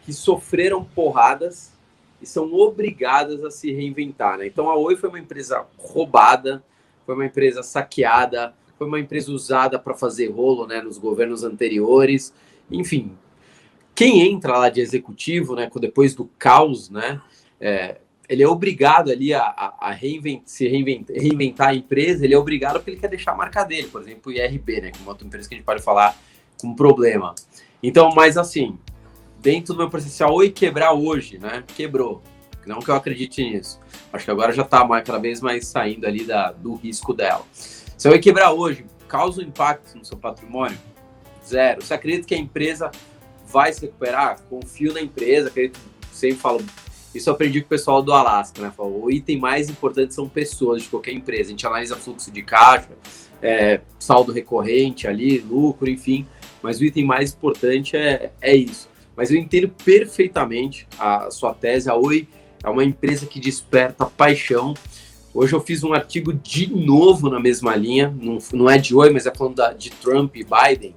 que 0.05 0.13
sofreram 0.13 0.85
porradas 0.85 1.73
e 2.21 2.27
são 2.27 2.53
obrigadas 2.55 3.43
a 3.45 3.51
se 3.51 3.73
reinventar, 3.73 4.39
né? 4.39 4.47
Então 4.47 4.69
a 4.69 4.77
Oi 4.77 4.97
foi 4.97 5.09
uma 5.09 5.19
empresa 5.19 5.67
roubada, 5.79 6.63
foi 7.05 7.15
uma 7.15 7.27
empresa 7.27 7.63
saqueada, 7.63 8.55
foi 8.79 8.87
uma 8.87 9.01
empresa 9.01 9.31
usada 9.31 9.79
para 9.79 9.95
fazer 9.95 10.29
rolo, 10.29 10.67
né, 10.67 10.81
nos 10.81 10.99
governos 10.99 11.45
anteriores. 11.45 12.33
Enfim, 12.71 13.13
quem 13.95 14.23
entra 14.23 14.59
lá 14.59 14.69
de 14.69 14.81
executivo, 14.81 15.55
né, 15.55 15.71
depois 15.81 16.15
do 16.15 16.25
caos, 16.39 16.91
né, 16.91 17.21
é, 17.61 17.99
ele 18.29 18.43
é 18.43 18.49
obrigado 18.49 19.11
ali 19.11 19.35
a, 19.35 19.43
a, 19.43 19.89
a 19.89 19.91
reinvent, 19.93 20.43
se 20.47 20.67
reinventar, 20.67 21.69
a 21.69 21.75
empresa, 21.75 22.25
ele 22.25 22.35
é 22.35 22.39
obrigado 22.39 22.75
porque 22.75 22.91
ele 22.91 23.01
quer 23.01 23.09
deixar 23.09 23.33
a 23.33 23.37
marca 23.37 23.65
dele, 23.65 23.89
por 23.89 24.01
exemplo, 24.03 24.33
o 24.33 24.35
IRB, 24.35 24.81
né, 24.81 24.91
que 24.91 24.99
é 24.99 25.01
uma 25.03 25.11
outra 25.11 25.27
empresa 25.27 25.49
que 25.49 25.55
a 25.55 25.59
gente 25.59 25.67
pode 25.67 25.83
falar 25.83 26.17
com 26.61 26.75
problema. 26.75 27.35
Então, 27.83 28.11
mas 28.15 28.39
assim, 28.39 28.79
dentro 29.41 29.75
do 29.75 29.79
meu 29.79 29.91
potencial, 29.91 30.33
oi 30.33 30.51
quebrar 30.51 30.93
hoje, 30.93 31.39
né, 31.39 31.63
quebrou. 31.77 32.23
Não 32.67 32.81
que 32.81 32.91
eu 32.91 32.95
acredite 32.95 33.43
nisso. 33.43 33.79
Acho 34.11 34.25
que 34.25 34.31
agora 34.31 34.53
já 34.53 34.63
está 34.63 34.87
cada 35.03 35.19
vez 35.19 35.43
mais 35.43 35.67
saindo 35.67 36.07
ali 36.07 36.25
da, 36.25 36.51
do 36.51 36.75
risco 36.77 37.13
dela. 37.13 37.45
Se 37.53 38.09
eu 38.09 38.19
quebrar 38.19 38.53
hoje, 38.53 38.87
causa 39.07 39.43
um 39.43 39.45
impacto 39.45 39.99
no 39.99 40.05
seu 40.05 40.17
patrimônio? 40.17 40.79
Zero. 41.47 41.83
Você 41.83 41.93
acredita 41.93 42.27
que 42.27 42.35
a 42.35 42.39
empresa 42.39 42.91
vai 43.47 43.71
se 43.71 43.83
recuperar? 43.83 44.41
Confio 44.49 44.95
na 44.95 45.03
empresa, 45.03 45.49
acredito, 45.49 45.79
sempre 46.11 46.39
falo 46.39 46.65
isso 47.15 47.31
eu 47.31 47.35
aprendi 47.35 47.61
com 47.61 47.67
o 47.67 47.69
pessoal 47.69 48.03
do 48.03 48.13
Alasca, 48.13 48.61
né? 48.61 48.73
o 48.77 49.11
item 49.11 49.39
mais 49.39 49.71
importante 49.71 50.13
são 50.13 50.29
pessoas 50.29 50.83
de 50.83 50.89
qualquer 50.89 51.13
empresa. 51.13 51.45
A 51.45 51.51
gente 51.51 51.67
analisa 51.67 51.97
fluxo 51.97 52.31
de 52.31 52.43
caixa, 52.43 52.89
é, 53.41 53.81
saldo 53.99 54.33
recorrente 54.33 55.07
ali, 55.07 55.39
lucro, 55.39 55.89
enfim. 55.89 56.27
Mas 56.61 56.81
o 56.81 56.85
item 56.85 57.05
mais 57.05 57.33
importante 57.33 57.97
é, 57.97 58.33
é 58.41 58.57
isso. 58.57 58.89
Mas 59.17 59.31
eu 59.31 59.37
entendo 59.37 59.69
perfeitamente 59.69 60.89
a 60.99 61.31
sua 61.31 61.55
tese. 61.55 61.89
A 61.89 61.95
Oi 61.95 62.27
é 62.65 62.69
uma 62.69 62.83
empresa 62.83 63.27
que 63.27 63.39
desperta 63.39 64.07
paixão. 64.07 64.75
Hoje 65.33 65.53
eu 65.53 65.61
fiz 65.61 65.85
um 65.85 65.93
artigo 65.93 66.33
de 66.33 66.73
novo 66.75 67.29
na 67.29 67.39
mesma 67.39 67.77
linha, 67.77 68.13
não, 68.21 68.39
não 68.53 68.71
é 68.71 68.79
de 68.79 68.95
Oi, 68.95 69.11
mas 69.11 69.27
é 69.27 69.35
falando 69.35 69.57
da, 69.57 69.73
de 69.73 69.91
Trump 69.91 70.35
e 70.37 70.45
Biden, 70.45 70.95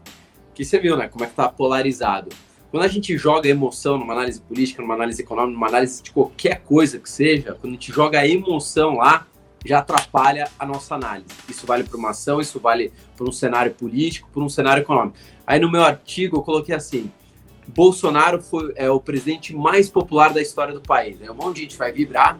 que 0.55 0.63
você 0.63 0.79
viu, 0.79 0.95
né? 0.95 1.07
Como 1.07 1.23
é 1.23 1.27
que 1.27 1.35
tá 1.35 1.49
polarizado. 1.49 2.29
Quando 2.69 2.83
a 2.83 2.87
gente 2.87 3.17
joga 3.17 3.47
emoção 3.47 3.97
numa 3.97 4.13
análise 4.13 4.41
política, 4.41 4.81
numa 4.81 4.93
análise 4.93 5.21
econômica, 5.21 5.53
numa 5.53 5.67
análise 5.67 6.03
de 6.03 6.11
qualquer 6.11 6.61
coisa 6.61 6.99
que 6.99 7.09
seja, 7.09 7.53
quando 7.53 7.73
a 7.73 7.75
gente 7.75 7.91
joga 7.91 8.27
emoção 8.27 8.95
lá, 8.95 9.25
já 9.65 9.79
atrapalha 9.79 10.49
a 10.59 10.65
nossa 10.65 10.95
análise. 10.95 11.27
Isso 11.49 11.65
vale 11.65 11.83
para 11.83 11.97
uma 11.97 12.11
ação, 12.11 12.39
isso 12.39 12.59
vale 12.59 12.91
para 13.15 13.27
um 13.27 13.31
cenário 13.31 13.73
político, 13.73 14.29
para 14.33 14.43
um 14.43 14.49
cenário 14.49 14.81
econômico. 14.81 15.17
Aí 15.45 15.59
no 15.59 15.71
meu 15.71 15.83
artigo 15.83 16.37
eu 16.37 16.41
coloquei 16.41 16.75
assim: 16.75 17.11
Bolsonaro 17.67 18.41
foi 18.41 18.73
é 18.75 18.89
o 18.89 18.99
presidente 18.99 19.55
mais 19.55 19.89
popular 19.89 20.33
da 20.33 20.41
história 20.41 20.73
do 20.73 20.81
país. 20.81 21.19
Né? 21.19 21.29
Um 21.31 21.35
monte 21.35 21.55
de 21.55 21.61
gente 21.63 21.77
vai 21.77 21.91
vibrar 21.91 22.39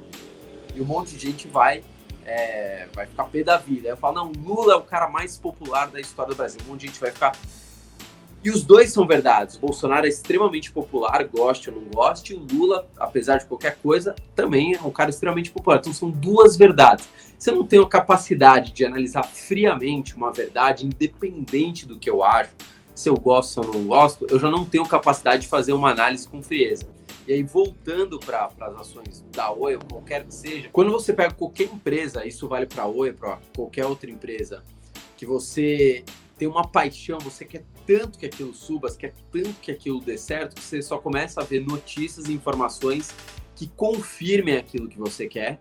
e 0.75 0.81
um 0.81 0.85
monte 0.85 1.15
de 1.15 1.19
gente 1.19 1.47
vai 1.47 1.83
é, 2.25 2.87
vai 2.93 3.05
ficar 3.05 3.23
pé 3.25 3.43
da 3.43 3.57
vida. 3.57 3.87
Aí 3.87 3.93
eu 3.93 3.97
falo, 3.97 4.15
não, 4.15 4.31
Lula 4.31 4.73
é 4.73 4.75
o 4.75 4.81
cara 4.81 5.09
mais 5.09 5.37
popular 5.37 5.87
da 5.87 5.99
história 5.99 6.33
do 6.33 6.37
Brasil. 6.37 6.59
Um 6.65 6.71
monte 6.71 6.81
de 6.81 6.87
gente 6.87 6.99
vai 6.99 7.11
ficar. 7.11 7.33
E 8.47 8.49
os 8.49 8.63
dois 8.63 8.93
são 8.93 9.05
verdades. 9.05 9.57
Bolsonaro 9.57 10.05
é 10.05 10.09
extremamente 10.09 10.71
popular, 10.71 11.21
goste 11.25 11.69
ou 11.69 11.75
não 11.75 11.83
goste. 11.89 12.33
O 12.33 12.47
Lula, 12.49 12.87
apesar 12.95 13.39
de 13.39 13.45
qualquer 13.45 13.77
coisa, 13.83 14.15
também 14.33 14.73
é 14.73 14.81
um 14.81 14.89
cara 14.89 15.09
extremamente 15.09 15.51
popular. 15.51 15.79
Então 15.79 15.91
são 15.91 16.09
duas 16.09 16.55
verdades. 16.55 17.09
Se 17.37 17.49
eu 17.49 17.57
não 17.57 17.67
tenho 17.67 17.83
a 17.83 17.89
capacidade 17.89 18.71
de 18.71 18.85
analisar 18.85 19.23
friamente 19.23 20.15
uma 20.15 20.31
verdade, 20.31 20.85
independente 20.85 21.85
do 21.85 21.99
que 21.99 22.09
eu 22.09 22.23
acho, 22.23 22.51
se 22.95 23.09
eu 23.09 23.15
gosto 23.15 23.57
ou 23.59 23.67
não 23.67 23.83
gosto, 23.83 24.25
eu 24.29 24.39
já 24.39 24.49
não 24.49 24.63
tenho 24.63 24.87
capacidade 24.87 25.41
de 25.41 25.49
fazer 25.49 25.73
uma 25.73 25.91
análise 25.91 26.25
com 26.25 26.41
frieza. 26.41 26.87
E 27.27 27.33
aí, 27.33 27.43
voltando 27.43 28.17
para 28.17 28.49
as 28.61 28.75
ações 28.77 29.25
da 29.29 29.51
Oi, 29.51 29.75
ou 29.75 29.81
qualquer 29.81 30.23
que 30.23 30.33
seja, 30.33 30.69
quando 30.71 30.89
você 30.89 31.11
pega 31.11 31.33
qualquer 31.33 31.65
empresa, 31.65 32.25
isso 32.25 32.47
vale 32.47 32.65
para 32.65 32.83
a 32.83 32.87
Oi, 32.87 33.11
para 33.11 33.39
qualquer 33.53 33.85
outra 33.85 34.09
empresa, 34.09 34.63
que 35.17 35.25
você 35.25 36.05
tem 36.37 36.47
uma 36.47 36.67
paixão, 36.67 37.19
você 37.19 37.45
quer 37.45 37.65
tanto 37.85 38.17
que 38.19 38.25
aquilo 38.25 38.53
suba, 38.53 38.93
quer 38.95 39.13
tanto 39.31 39.53
que 39.61 39.71
aquilo 39.71 39.99
dê 39.99 40.17
certo, 40.17 40.55
que 40.55 40.61
você 40.61 40.81
só 40.81 40.97
começa 40.97 41.41
a 41.41 41.43
ver 41.43 41.65
notícias 41.65 42.27
e 42.27 42.33
informações 42.33 43.13
que 43.55 43.67
confirmem 43.67 44.57
aquilo 44.57 44.87
que 44.87 44.97
você 44.97 45.27
quer. 45.27 45.59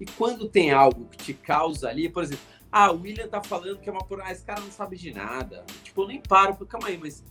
E 0.00 0.04
quando 0.04 0.48
tem 0.48 0.72
algo 0.72 1.06
que 1.06 1.18
te 1.18 1.34
causa 1.34 1.88
ali, 1.88 2.08
por 2.08 2.22
exemplo, 2.22 2.44
ah, 2.70 2.90
o 2.92 3.00
William 3.00 3.28
tá 3.28 3.42
falando 3.42 3.78
que 3.78 3.88
é 3.88 3.92
uma 3.92 4.04
por. 4.04 4.20
Ah, 4.20 4.32
esse 4.32 4.44
cara 4.44 4.60
não 4.60 4.70
sabe 4.70 4.96
de 4.96 5.12
nada. 5.14 5.64
Tipo, 5.82 6.02
eu 6.02 6.08
nem 6.08 6.20
paro, 6.20 6.56
porque, 6.56 6.72
calma 6.72 6.88
aí, 6.88 6.98
mas 6.98 7.24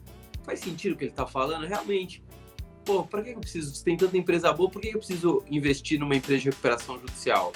faz 0.44 0.60
sentido 0.60 0.94
o 0.94 0.98
que 0.98 1.04
ele 1.04 1.12
tá 1.12 1.28
falando? 1.28 1.68
Realmente 1.68 2.24
pô, 2.86 3.04
para 3.04 3.24
que 3.24 3.32
eu 3.32 3.40
preciso? 3.40 3.74
Se 3.74 3.84
tem 3.84 3.98
tanta 3.98 4.16
empresa 4.16 4.54
boa, 4.54 4.70
por 4.70 4.80
que 4.80 4.90
eu 4.90 5.00
preciso 5.00 5.44
investir 5.50 6.00
numa 6.00 6.16
empresa 6.16 6.44
de 6.44 6.50
recuperação 6.50 7.00
judicial? 7.00 7.52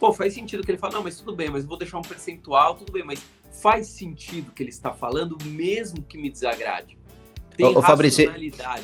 Pô, 0.00 0.12
faz 0.12 0.34
sentido 0.34 0.64
que 0.64 0.70
ele 0.70 0.78
fala, 0.78 0.94
não, 0.94 1.02
mas 1.02 1.18
tudo 1.18 1.34
bem, 1.36 1.50
mas 1.50 1.62
eu 1.62 1.68
vou 1.68 1.78
deixar 1.78 1.98
um 1.98 2.02
percentual, 2.02 2.74
tudo 2.74 2.92
bem, 2.92 3.04
mas 3.04 3.22
faz 3.62 3.88
sentido 3.88 4.52
que 4.52 4.62
ele 4.62 4.70
está 4.70 4.92
falando, 4.92 5.36
mesmo 5.44 6.02
que 6.02 6.18
me 6.18 6.30
desagrade. 6.30 6.96
Tem 7.56 7.66
ô, 7.66 7.80
Fabrício, 7.80 8.30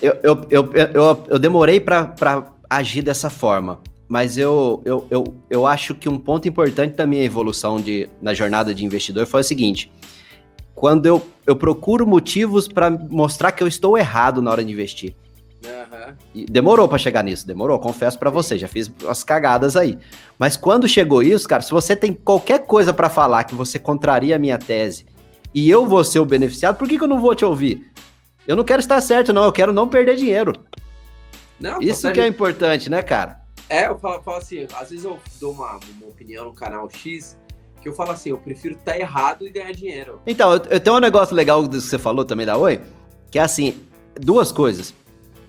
eu, 0.01 0.19
eu, 0.23 0.47
eu, 0.51 0.73
eu, 0.73 1.25
eu 1.29 1.39
demorei 1.39 1.79
para 1.79 2.51
agir 2.69 3.03
dessa 3.03 3.29
forma, 3.29 3.81
mas 4.09 4.39
eu, 4.39 4.83
eu, 4.85 5.07
eu, 5.11 5.25
eu 5.51 5.67
acho 5.67 5.95
que 5.95 6.09
um 6.09 6.19
ponto 6.19 6.49
importante 6.49 6.95
da 6.95 7.07
minha 7.07 7.23
evolução 7.23 7.81
de, 7.81 8.09
na 8.21 8.33
jornada 8.33 8.75
de 8.75 8.85
investidor 8.85 9.27
foi 9.27 9.43
o 9.43 9.45
seguinte: 9.45 9.93
quando 10.75 11.07
eu, 11.07 11.23
eu 11.47 11.55
procuro 11.55 12.07
motivos 12.07 12.67
para 12.67 12.91
mostrar 12.91 13.53
que 13.53 13.63
eu 13.63 13.69
estou 13.69 13.97
errado 13.97 14.41
na 14.41 14.51
hora 14.51 14.65
de 14.65 14.73
investir. 14.73 15.15
Uhum. 15.65 16.15
E 16.35 16.45
demorou 16.47 16.89
para 16.89 16.99
chegar 16.99 17.23
nisso, 17.23 17.47
demorou, 17.47 17.79
confesso 17.79 18.19
para 18.19 18.31
você, 18.31 18.59
já 18.59 18.67
fiz 18.67 18.91
umas 19.03 19.23
cagadas 19.23 19.77
aí. 19.77 19.99
Mas 20.39 20.57
quando 20.57 20.89
chegou 20.89 21.23
isso, 21.23 21.49
cara, 21.49 21.63
se 21.63 21.71
você 21.71 21.95
tem 21.95 22.13
qualquer 22.13 22.67
coisa 22.67 22.93
para 22.93 23.09
falar 23.09 23.45
que 23.45 23.55
você 23.55 23.79
contraria 23.79 24.37
a 24.37 24.39
minha 24.39 24.59
tese 24.59 25.07
e 25.55 25.71
eu 25.71 25.87
vou 25.87 26.03
ser 26.03 26.19
o 26.19 26.25
beneficiado, 26.25 26.77
por 26.77 26.89
que, 26.89 26.99
que 26.99 27.05
eu 27.05 27.09
não 27.09 27.21
vou 27.21 27.35
te 27.35 27.45
ouvir? 27.45 27.93
Eu 28.47 28.57
não 28.57 28.65
quero 28.65 28.81
estar 28.81 29.01
certo, 29.01 29.33
não, 29.33 29.45
eu 29.45 29.53
quero 29.53 29.73
não 29.73 29.89
perder 29.89 30.17
dinheiro. 30.17 30.53
Não, 31.61 31.81
isso 31.81 32.11
que 32.11 32.21
é 32.21 32.27
importante, 32.27 32.91
né, 32.91 33.03
cara? 33.03 33.41
É, 33.69 33.87
eu 33.87 33.99
falo, 33.99 34.21
falo, 34.23 34.39
assim, 34.39 34.67
às 34.75 34.91
vezes 34.91 35.05
eu 35.05 35.19
dou 35.41 35.53
uma, 35.53 35.79
uma 35.97 36.09
opinião 36.09 36.47
no 36.47 36.53
canal 36.53 36.91
X 36.91 37.39
que 37.81 37.89
eu 37.89 37.93
falo 37.93 38.13
assim, 38.13 38.31
eu 38.31 38.39
prefiro 38.39 38.75
estar 38.75 38.93
tá 38.93 38.99
errado 38.99 39.47
e 39.47 39.51
ganhar 39.51 39.73
dinheiro. 39.73 40.21
Então, 40.27 40.53
eu, 40.53 40.63
eu 40.71 40.81
tenho 40.81 40.97
um 40.97 41.01
negócio 41.01 41.35
legal 41.35 41.69
que 41.69 41.81
você 41.81 41.99
falou 41.99 42.25
também 42.25 42.47
da 42.47 42.57
Oi, 42.57 42.81
que 43.31 43.39
é 43.39 43.43
assim, 43.43 43.83
duas 44.15 44.53
coisas. 44.53 44.95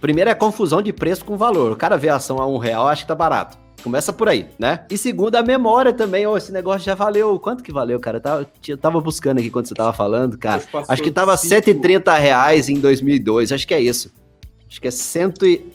Primeiro 0.04 0.30
é 0.30 0.34
a 0.34 0.36
confusão 0.36 0.82
de 0.82 0.92
preço 0.92 1.24
com 1.24 1.38
valor. 1.38 1.72
O 1.72 1.78
cara 1.78 1.96
vê 1.96 2.10
a 2.10 2.18
ação 2.18 2.38
a 2.38 2.46
um 2.46 2.58
real, 2.58 2.90
acha 2.90 3.04
que 3.04 3.08
tá 3.08 3.16
barato. 3.16 3.58
Começa 3.82 4.12
por 4.12 4.28
aí, 4.28 4.48
né? 4.60 4.82
E 4.92 4.98
segundo, 4.98 5.38
a 5.38 5.42
memória 5.42 5.94
também. 5.94 6.28
Oh, 6.28 6.36
esse 6.36 6.52
negócio 6.52 6.82
já 6.82 6.94
valeu. 6.94 7.40
Quanto 7.40 7.64
que 7.64 7.72
valeu, 7.72 7.98
cara? 8.02 8.18
Eu 8.18 8.22
tava, 8.22 8.48
eu 8.68 8.78
tava 8.78 9.00
buscando 9.00 9.40
aqui 9.40 9.50
quando 9.50 9.68
você 9.68 9.74
tava 9.74 9.94
falando, 9.94 10.38
cara. 10.38 10.62
Acho 10.90 11.02
que 11.02 11.10
tava 11.10 11.38
cinco... 11.38 11.56
130 11.56 12.14
reais 12.16 12.68
em 12.68 12.82
2002. 12.82 13.54
Acho 13.54 13.66
que 13.66 13.74
é 13.74 13.80
isso. 13.80 14.12
Acho 14.68 14.82
que 14.82 14.90
é 14.90 14.92
cento 14.92 15.46
e... 15.46 15.72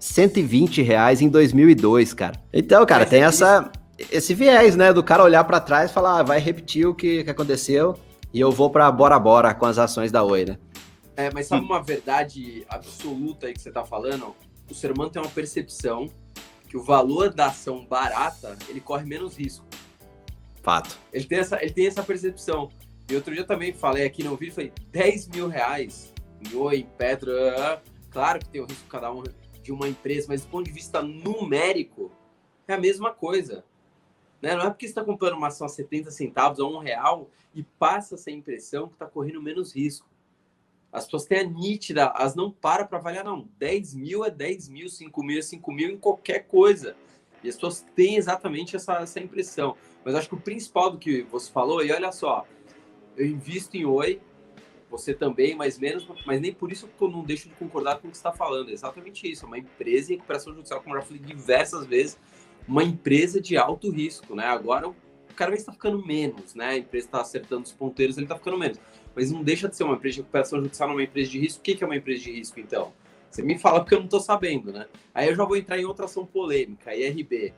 120 0.00 0.82
reais 0.82 1.22
em 1.22 1.28
2002, 1.28 2.14
cara. 2.14 2.34
Então, 2.52 2.84
cara, 2.84 3.02
Mas 3.02 3.10
tem 3.10 3.22
é 3.22 3.26
essa, 3.26 3.70
esse 4.10 4.34
viés, 4.34 4.74
né? 4.74 4.92
Do 4.92 5.04
cara 5.04 5.22
olhar 5.22 5.44
para 5.44 5.60
trás 5.60 5.88
e 5.88 5.94
falar, 5.94 6.18
ah, 6.18 6.22
vai 6.24 6.40
repetir 6.40 6.84
o 6.84 6.96
que, 6.96 7.22
que 7.22 7.30
aconteceu 7.30 7.96
e 8.36 8.40
eu 8.40 8.50
vou 8.50 8.68
para 8.68 8.90
bora 8.90 9.18
bora 9.18 9.54
com 9.54 9.66
as 9.66 9.78
ações 9.78 10.12
da 10.12 10.22
Oi, 10.22 10.44
né? 10.44 10.58
É, 11.16 11.32
mas 11.32 11.46
sabe 11.46 11.64
uma 11.64 11.82
verdade 11.82 12.66
absoluta 12.68 13.46
aí 13.46 13.54
que 13.54 13.60
você 13.60 13.70
está 13.70 13.84
falando? 13.84 14.36
O 14.70 14.74
ser 14.74 14.92
humano 14.92 15.10
tem 15.10 15.22
uma 15.22 15.30
percepção 15.30 16.10
que 16.68 16.76
o 16.76 16.82
valor 16.82 17.32
da 17.32 17.46
ação 17.46 17.86
barata, 17.86 18.56
ele 18.68 18.80
corre 18.80 19.04
menos 19.04 19.38
risco. 19.38 19.64
Fato. 20.62 20.98
Ele 21.12 21.24
tem 21.24 21.38
essa, 21.38 21.62
ele 21.62 21.72
tem 21.72 21.86
essa 21.86 22.02
percepção. 22.02 22.70
E 23.08 23.14
outro 23.14 23.32
dia 23.32 23.44
também 23.44 23.72
falei 23.72 24.04
aqui 24.04 24.22
no 24.22 24.36
vídeo, 24.36 24.54
falei, 24.54 24.72
10 24.90 25.28
mil 25.28 25.48
reais 25.48 26.12
em 26.44 26.54
Oi, 26.56 26.80
em 26.80 26.86
Petro, 26.98 27.30
claro 28.10 28.40
que 28.40 28.48
tem 28.48 28.60
o 28.60 28.66
risco 28.66 28.86
cada 28.88 29.10
um 29.12 29.22
de 29.62 29.72
uma 29.72 29.88
empresa, 29.88 30.26
mas 30.28 30.42
do 30.42 30.48
ponto 30.48 30.66
de 30.66 30.72
vista 30.72 31.00
numérico, 31.00 32.10
é 32.68 32.74
a 32.74 32.80
mesma 32.80 33.12
coisa. 33.12 33.64
Né? 34.42 34.54
Não 34.54 34.66
é 34.66 34.70
porque 34.70 34.86
você 34.86 34.90
está 34.90 35.04
comprando 35.04 35.34
uma 35.34 35.48
ação 35.48 35.66
a 35.66 35.70
70 35.70 36.10
centavos, 36.10 36.60
a 36.60 36.64
um 36.64 36.78
real, 36.78 37.30
e 37.54 37.62
passa 37.62 38.16
essa 38.16 38.30
impressão 38.30 38.88
que 38.88 38.94
está 38.94 39.06
correndo 39.06 39.40
menos 39.40 39.74
risco. 39.74 40.08
As 40.96 41.04
pessoas 41.04 41.26
têm 41.26 41.40
a 41.40 41.44
nítida, 41.44 42.10
elas 42.18 42.34
não 42.34 42.50
param 42.50 42.86
para 42.86 42.96
avaliar, 42.96 43.22
não. 43.22 43.46
10 43.58 43.94
mil 43.94 44.24
é 44.24 44.30
10 44.30 44.70
mil, 44.70 44.88
5 44.88 45.22
mil 45.22 45.38
é 45.38 45.42
5 45.42 45.70
mil 45.70 45.90
em 45.90 45.98
qualquer 45.98 46.46
coisa. 46.46 46.96
E 47.44 47.50
as 47.50 47.54
pessoas 47.54 47.84
têm 47.94 48.16
exatamente 48.16 48.76
essa, 48.76 48.94
essa 48.94 49.20
impressão. 49.20 49.76
Mas 50.02 50.14
acho 50.14 50.26
que 50.26 50.34
o 50.34 50.40
principal 50.40 50.90
do 50.90 50.96
que 50.96 51.20
você 51.24 51.52
falou, 51.52 51.84
e 51.84 51.92
olha 51.92 52.10
só, 52.12 52.46
eu 53.14 53.26
invisto 53.26 53.76
em 53.76 53.84
Oi, 53.84 54.22
você 54.90 55.12
também, 55.12 55.54
mais 55.54 55.78
menos, 55.78 56.08
mas 56.24 56.40
nem 56.40 56.54
por 56.54 56.72
isso 56.72 56.88
eu 56.98 57.10
não 57.10 57.22
deixo 57.22 57.46
de 57.50 57.54
concordar 57.56 57.98
com 57.98 58.08
o 58.08 58.10
que 58.10 58.16
está 58.16 58.32
falando. 58.32 58.70
É 58.70 58.72
exatamente 58.72 59.30
isso. 59.30 59.44
É 59.44 59.48
uma 59.48 59.58
empresa 59.58 60.06
de 60.06 60.14
recuperação 60.14 60.54
judicial, 60.54 60.80
como 60.80 60.96
eu 60.96 61.00
já 61.02 61.06
falei 61.06 61.22
diversas 61.22 61.84
vezes, 61.84 62.18
uma 62.66 62.82
empresa 62.82 63.38
de 63.38 63.58
alto 63.58 63.90
risco, 63.90 64.34
né? 64.34 64.46
Agora 64.46 64.94
o 65.36 65.38
cara 65.38 65.50
vai 65.50 65.58
estar 65.58 65.72
ficando 65.72 66.04
menos, 66.04 66.54
né? 66.54 66.66
A 66.68 66.78
empresa 66.78 67.06
está 67.06 67.20
acertando 67.20 67.62
os 67.62 67.72
ponteiros, 67.72 68.16
ele 68.16 68.24
está 68.24 68.36
ficando 68.36 68.58
menos 68.58 68.78
mas 69.16 69.32
não 69.32 69.42
deixa 69.42 69.66
de 69.66 69.74
ser 69.74 69.84
uma 69.84 69.94
empresa 69.94 70.16
de 70.16 70.20
recuperação 70.20 70.60
judicial 70.60 70.90
numa 70.90 71.02
empresa 71.02 71.30
de 71.30 71.40
risco. 71.40 71.60
O 71.60 71.62
que 71.62 71.82
é 71.82 71.86
uma 71.86 71.96
empresa 71.96 72.24
de 72.24 72.32
risco, 72.32 72.60
então? 72.60 72.92
Você 73.30 73.42
me 73.42 73.58
fala 73.58 73.80
porque 73.80 73.94
eu 73.94 73.98
não 73.98 74.04
estou 74.04 74.20
sabendo, 74.20 74.70
né? 74.70 74.84
Aí 75.14 75.28
eu 75.28 75.34
já 75.34 75.42
vou 75.42 75.56
entrar 75.56 75.78
em 75.78 75.86
outra 75.86 76.04
ação 76.04 76.26
polêmica, 76.26 76.94
IRB. 76.94 77.54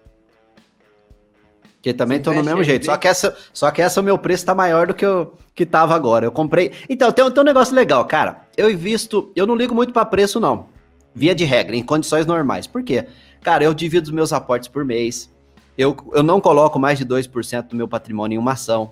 Que 1.82 1.92
também 1.92 2.18
estou 2.18 2.32
no 2.32 2.44
mesmo 2.44 2.62
jeito. 2.62 2.86
Só 2.86 2.96
que, 2.96 3.08
essa, 3.08 3.36
só 3.52 3.70
que 3.72 3.82
essa 3.82 4.00
o 4.00 4.04
meu 4.04 4.16
preço 4.16 4.42
está 4.42 4.54
maior 4.54 4.86
do 4.86 4.94
que 4.94 5.04
o 5.04 5.32
que 5.52 5.64
estava 5.64 5.96
agora. 5.96 6.24
Eu 6.24 6.32
comprei. 6.32 6.72
Então, 6.88 7.10
tem, 7.10 7.28
tem 7.28 7.40
um 7.40 7.46
negócio 7.46 7.74
legal, 7.74 8.04
cara. 8.04 8.46
Eu 8.56 8.70
invisto. 8.70 9.32
Eu 9.34 9.46
não 9.46 9.56
ligo 9.56 9.74
muito 9.74 9.92
para 9.92 10.04
preço, 10.04 10.38
não. 10.38 10.68
Via 11.12 11.34
de 11.34 11.44
regra, 11.44 11.74
em 11.74 11.82
condições 11.82 12.24
normais. 12.24 12.68
Por 12.68 12.84
quê? 12.84 13.06
Cara, 13.42 13.64
eu 13.64 13.74
divido 13.74 14.06
os 14.06 14.12
meus 14.12 14.32
aportes 14.32 14.68
por 14.68 14.84
mês. 14.84 15.32
Eu, 15.78 15.96
eu 16.12 16.24
não 16.24 16.40
coloco 16.40 16.76
mais 16.76 16.98
de 16.98 17.06
2% 17.06 17.68
do 17.68 17.76
meu 17.76 17.86
patrimônio 17.86 18.34
em 18.34 18.38
uma 18.38 18.52
ação. 18.52 18.90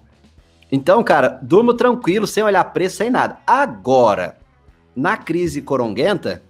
Então, 0.71 1.03
cara, 1.03 1.41
durmo 1.43 1.75
tranquilo, 1.75 2.29
sem 2.29 2.45
olhar 2.45 2.63
preço, 2.73 2.97
sem 2.97 3.11
nada. 3.11 3.39
Agora, 3.45 4.37
na 4.95 5.17
crise 5.17 5.61
coronguenta, 5.61 6.45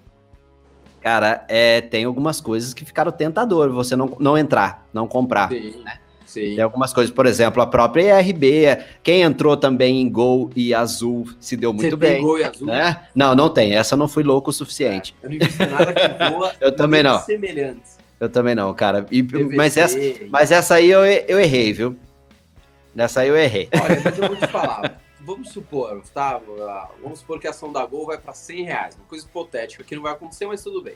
cara, 1.00 1.42
é, 1.48 1.80
tem 1.80 2.04
algumas 2.04 2.38
coisas 2.38 2.74
que 2.74 2.84
ficaram 2.84 3.10
tentador 3.10 3.70
você 3.70 3.96
não, 3.96 4.14
não 4.20 4.36
entrar, 4.36 4.86
não 4.92 5.08
comprar. 5.08 5.48
Sim, 5.48 5.82
né? 5.82 5.98
sim. 6.26 6.54
Tem 6.54 6.60
algumas 6.60 6.92
coisas, 6.92 7.14
por 7.14 7.24
exemplo, 7.24 7.62
a 7.62 7.66
própria 7.66 8.20
IRB, 8.20 8.78
quem 9.02 9.22
entrou 9.22 9.56
também 9.56 10.02
em 10.02 10.10
Gol 10.10 10.50
e 10.54 10.74
Azul 10.74 11.26
se 11.40 11.56
deu 11.56 11.72
muito 11.72 11.90
você 11.90 11.96
bem. 11.96 12.20
Gol 12.20 12.38
e 12.38 12.44
Azul? 12.44 12.66
Né? 12.66 13.04
Não, 13.14 13.34
não 13.34 13.48
tem. 13.48 13.74
Essa 13.74 13.96
não 13.96 14.06
fui 14.06 14.22
louco 14.22 14.50
o 14.50 14.52
suficiente. 14.52 15.14
É, 15.22 15.26
eu 15.26 15.30
não 15.30 15.36
investi 15.36 15.66
nada 15.66 15.92
que 15.94 16.08
voa. 16.30 16.52
eu 16.60 16.76
também 16.76 17.02
não. 17.02 17.20
Semelhantes. 17.20 17.96
Eu 18.18 18.28
também 18.28 18.54
não, 18.54 18.72
cara. 18.74 19.06
E, 19.10 19.22
mas, 19.54 19.76
essa, 19.76 19.98
mas 20.30 20.50
essa 20.50 20.76
aí 20.76 20.90
eu, 20.90 21.04
eu 21.04 21.38
errei, 21.38 21.72
viu? 21.72 21.96
Nessa 22.94 23.20
aí 23.20 23.28
eu 23.28 23.36
errei. 23.36 23.68
Olha, 23.74 24.00
mas 24.02 24.18
eu 24.18 24.28
vou 24.28 24.36
te 24.36 24.46
falar. 24.46 25.02
Vamos 25.20 25.50
supor, 25.50 26.02
tá? 26.14 26.40
Vamos 27.02 27.18
supor 27.18 27.38
que 27.38 27.46
a 27.46 27.50
ação 27.50 27.72
da 27.72 27.84
Gol 27.84 28.06
vai 28.06 28.16
para 28.16 28.32
100 28.32 28.62
reais. 28.62 28.94
Uma 28.94 29.06
coisa 29.06 29.26
hipotética 29.26 29.84
que 29.84 29.94
não 29.94 30.02
vai 30.02 30.12
acontecer, 30.12 30.46
mas 30.46 30.62
tudo 30.62 30.80
bem. 30.80 30.94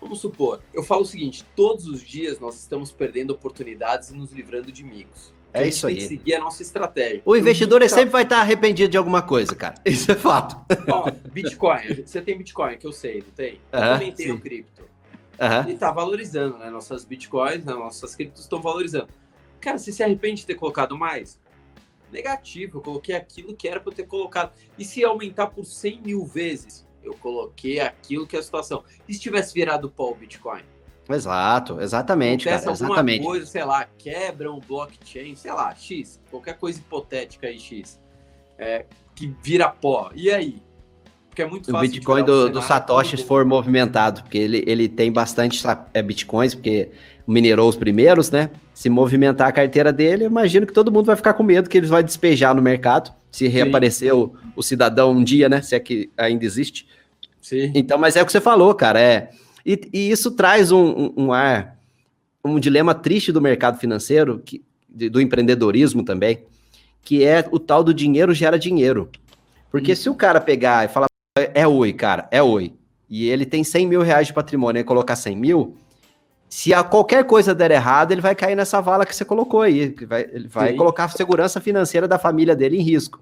Vamos 0.00 0.20
supor. 0.20 0.60
Eu 0.72 0.82
falo 0.82 1.02
o 1.02 1.04
seguinte: 1.04 1.44
todos 1.54 1.86
os 1.86 2.00
dias 2.00 2.38
nós 2.38 2.54
estamos 2.54 2.92
perdendo 2.92 3.32
oportunidades 3.32 4.10
e 4.10 4.14
nos 4.14 4.32
livrando 4.32 4.70
de 4.70 4.84
micos. 4.84 5.34
É 5.52 5.66
isso 5.66 5.86
aí. 5.86 5.96
Tem 5.96 6.02
que 6.02 6.08
seguir 6.08 6.34
a 6.34 6.40
nossa 6.40 6.62
estratégia. 6.62 7.22
O 7.24 7.36
investidor 7.36 7.80
nunca... 7.80 7.94
sempre 7.94 8.10
vai 8.10 8.22
estar 8.22 8.40
arrependido 8.40 8.90
de 8.90 8.96
alguma 8.96 9.22
coisa, 9.22 9.54
cara. 9.54 9.74
Isso 9.84 10.10
é 10.12 10.14
fato. 10.14 10.56
Ó, 10.88 11.10
Bitcoin. 11.32 12.04
Você 12.04 12.20
tem 12.20 12.36
Bitcoin, 12.36 12.76
que 12.76 12.86
eu 12.86 12.92
sei, 12.92 13.22
não 13.26 13.32
tem? 13.34 13.60
Eu 13.72 13.80
também 13.80 14.12
tenho 14.12 14.34
sim. 14.34 14.40
cripto. 14.40 14.82
Uhum. 15.40 15.70
E 15.70 15.76
tá 15.76 15.90
valorizando, 15.90 16.58
né? 16.58 16.70
Nossas 16.70 17.04
Bitcoins, 17.04 17.64
né? 17.64 17.74
nossas 17.74 18.14
criptos 18.14 18.42
estão 18.42 18.60
valorizando. 18.60 19.08
Cara, 19.60 19.78
você 19.78 19.92
se 19.92 20.02
arrepende 20.02 20.40
de 20.42 20.46
ter 20.46 20.54
colocado 20.54 20.96
mais? 20.96 21.38
Negativo, 22.10 22.78
eu 22.78 22.82
coloquei 22.82 23.14
aquilo 23.14 23.54
que 23.54 23.68
era 23.68 23.80
para 23.80 23.92
eu 23.92 23.96
ter 23.96 24.06
colocado. 24.06 24.52
E 24.78 24.84
se 24.84 25.04
aumentar 25.04 25.48
por 25.48 25.64
100 25.64 26.00
mil 26.02 26.24
vezes? 26.24 26.86
Eu 27.02 27.14
coloquei 27.14 27.80
aquilo 27.80 28.26
que 28.26 28.36
é 28.36 28.38
a 28.38 28.42
situação. 28.42 28.84
E 29.08 29.14
se 29.14 29.20
tivesse 29.20 29.52
virado 29.52 29.90
pó 29.90 30.10
o 30.10 30.14
Bitcoin? 30.14 30.62
Exato, 31.08 31.80
exatamente, 31.80 32.48
Acontece 32.48 32.64
cara, 32.64 32.74
alguma 32.74 32.88
exatamente. 32.88 33.24
coisa, 33.24 33.46
sei 33.46 33.64
lá, 33.64 33.88
quebra 33.96 34.52
um 34.52 34.58
blockchain, 34.58 35.36
sei 35.36 35.52
lá, 35.52 35.72
X, 35.72 36.20
qualquer 36.30 36.58
coisa 36.58 36.80
hipotética 36.80 37.46
aí, 37.46 37.60
X, 37.60 38.00
é, 38.58 38.86
que 39.14 39.32
vira 39.40 39.68
pó. 39.68 40.10
E 40.14 40.32
aí? 40.32 40.60
Porque 41.36 41.42
é 41.42 41.46
muito 41.50 41.68
O 41.68 41.72
fácil. 41.72 41.88
de 41.88 41.94
Bitcoin 41.98 42.22
um 42.22 42.24
do, 42.24 42.48
do 42.48 42.62
Satoshi 42.62 43.18
for 43.22 43.44
movimentado, 43.44 44.22
porque 44.22 44.38
ele, 44.38 44.64
ele 44.66 44.88
tem 44.88 45.12
bastante 45.12 45.62
é, 45.92 46.00
Bitcoins, 46.02 46.54
porque 46.54 46.88
minerou 47.28 47.68
os 47.68 47.76
primeiros, 47.76 48.30
né? 48.30 48.48
Se 48.72 48.88
movimentar 48.88 49.46
a 49.48 49.52
carteira 49.52 49.92
dele, 49.92 50.24
eu 50.24 50.30
imagino 50.30 50.66
que 50.66 50.72
todo 50.72 50.90
mundo 50.90 51.04
vai 51.04 51.14
ficar 51.16 51.34
com 51.34 51.42
medo 51.42 51.68
que 51.68 51.76
eles 51.76 51.90
vão 51.90 52.02
despejar 52.02 52.54
no 52.54 52.62
mercado, 52.62 53.12
se 53.30 53.48
reaparecer 53.48 54.14
o, 54.16 54.34
o 54.56 54.62
cidadão 54.62 55.10
um 55.12 55.22
dia, 55.22 55.46
né? 55.46 55.60
Se 55.60 55.74
é 55.74 55.78
que 55.80 56.08
ainda 56.16 56.42
existe. 56.42 56.86
Sim. 57.42 57.70
Então, 57.74 57.98
mas 57.98 58.16
é 58.16 58.22
o 58.22 58.26
que 58.26 58.32
você 58.32 58.40
falou, 58.40 58.74
cara. 58.74 58.98
É, 58.98 59.28
e, 59.64 59.78
e 59.92 60.10
isso 60.10 60.30
traz 60.30 60.72
um, 60.72 60.84
um- 60.86 61.12
um 61.18 61.32
ar, 61.34 61.76
um 62.42 62.58
dilema 62.58 62.94
triste 62.94 63.30
do 63.30 63.42
mercado 63.42 63.78
financeiro, 63.78 64.40
que, 64.42 64.62
do 64.88 65.20
empreendedorismo 65.20 66.02
também, 66.02 66.44
que 67.02 67.22
é 67.22 67.46
o 67.50 67.58
tal 67.58 67.84
do 67.84 67.92
dinheiro 67.92 68.32
gera 68.32 68.58
dinheiro. 68.58 69.10
Porque 69.70 69.92
Hum. 69.92 69.96
se 69.96 70.08
o 70.08 70.14
cara 70.14 70.40
pegar 70.40 70.86
e 70.86 70.88
falar, 70.88 71.08
é, 71.36 71.62
é 71.62 71.68
oi, 71.68 71.92
cara, 71.92 72.26
é 72.30 72.42
oi, 72.42 72.72
e 73.08 73.28
ele 73.28 73.44
tem 73.44 73.62
100 73.62 73.86
mil 73.86 74.02
reais 74.02 74.26
de 74.26 74.32
patrimônio 74.32 74.80
e 74.80 74.84
colocar 74.84 75.14
100 75.14 75.36
mil, 75.36 75.76
se 76.48 76.72
a 76.72 76.82
qualquer 76.82 77.24
coisa 77.24 77.54
der 77.54 77.70
errado, 77.70 78.12
ele 78.12 78.20
vai 78.20 78.34
cair 78.34 78.56
nessa 78.56 78.80
vala 78.80 79.04
que 79.04 79.14
você 79.14 79.24
colocou 79.24 79.62
aí, 79.62 79.94
vai, 80.06 80.22
ele 80.32 80.48
vai 80.48 80.72
colocar 80.72 81.04
a 81.04 81.08
segurança 81.08 81.60
financeira 81.60 82.08
da 82.08 82.18
família 82.18 82.56
dele 82.56 82.78
em 82.78 82.82
risco. 82.82 83.20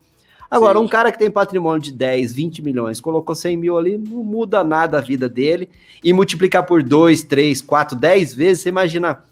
Agora, 0.50 0.78
Sim. 0.78 0.85
um 0.85 0.88
cara 0.88 1.11
que 1.11 1.18
tem 1.18 1.30
patrimônio 1.30 1.83
de 1.83 1.90
10, 1.90 2.33
20 2.33 2.62
milhões, 2.62 3.00
colocou 3.00 3.35
100 3.35 3.56
mil 3.56 3.76
ali, 3.76 3.99
não 3.99 4.23
muda 4.23 4.62
nada 4.62 4.99
a 4.99 5.00
vida 5.00 5.28
dele, 5.28 5.68
e 6.02 6.12
multiplicar 6.12 6.64
por 6.64 6.83
2, 6.83 7.25
3, 7.25 7.61
4, 7.62 7.97
10 7.99 8.35
vezes, 8.35 8.62
você 8.62 8.68
imagina 8.68 9.25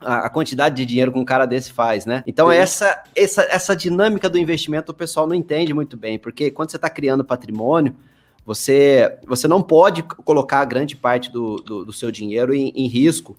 a, 0.00 0.28
quantidade 0.28 0.76
de 0.76 0.86
dinheiro 0.86 1.12
que 1.12 1.18
um 1.18 1.24
cara 1.24 1.46
desse 1.46 1.72
faz, 1.72 2.04
né? 2.06 2.22
Então, 2.26 2.50
Sim. 2.50 2.56
essa, 2.56 3.02
essa, 3.14 3.42
essa 3.42 3.76
dinâmica 3.76 4.28
do 4.28 4.38
investimento 4.38 4.92
o 4.92 4.94
pessoal 4.94 5.26
não 5.26 5.34
entende 5.34 5.72
muito 5.72 5.96
bem, 5.96 6.18
porque 6.18 6.50
quando 6.50 6.70
você 6.70 6.76
está 6.76 6.90
criando 6.90 7.24
patrimônio, 7.24 7.94
você, 8.44 9.18
você 9.26 9.48
não 9.48 9.62
pode 9.62 10.02
colocar 10.02 10.64
grande 10.66 10.96
parte 10.96 11.30
do, 11.30 11.56
do, 11.56 11.84
do 11.86 11.92
seu 11.92 12.10
dinheiro 12.10 12.54
em, 12.54 12.72
em 12.74 12.86
risco, 12.86 13.36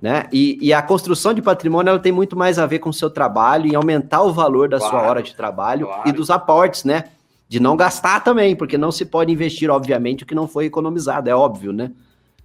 né? 0.00 0.28
E, 0.32 0.58
e 0.60 0.72
a 0.72 0.82
construção 0.82 1.34
de 1.34 1.42
patrimônio 1.42 1.90
ela 1.90 1.98
tem 1.98 2.12
muito 2.12 2.36
mais 2.36 2.58
a 2.58 2.66
ver 2.66 2.78
com 2.78 2.90
o 2.90 2.94
seu 2.94 3.10
trabalho 3.10 3.66
e 3.66 3.74
aumentar 3.74 4.22
o 4.22 4.32
valor 4.32 4.68
da 4.68 4.78
sua 4.78 4.90
Claro, 4.90 5.08
hora 5.08 5.22
de 5.22 5.34
trabalho 5.34 5.86
claro. 5.86 6.08
e 6.08 6.12
dos 6.12 6.30
aportes, 6.30 6.84
né? 6.84 7.04
De 7.48 7.58
não 7.58 7.76
gastar 7.76 8.20
também, 8.20 8.54
porque 8.54 8.76
não 8.76 8.92
se 8.92 9.04
pode 9.04 9.32
investir, 9.32 9.70
obviamente, 9.70 10.22
o 10.22 10.26
que 10.26 10.34
não 10.34 10.46
foi 10.46 10.66
economizado, 10.66 11.30
é 11.30 11.34
óbvio, 11.34 11.72
né? 11.72 11.92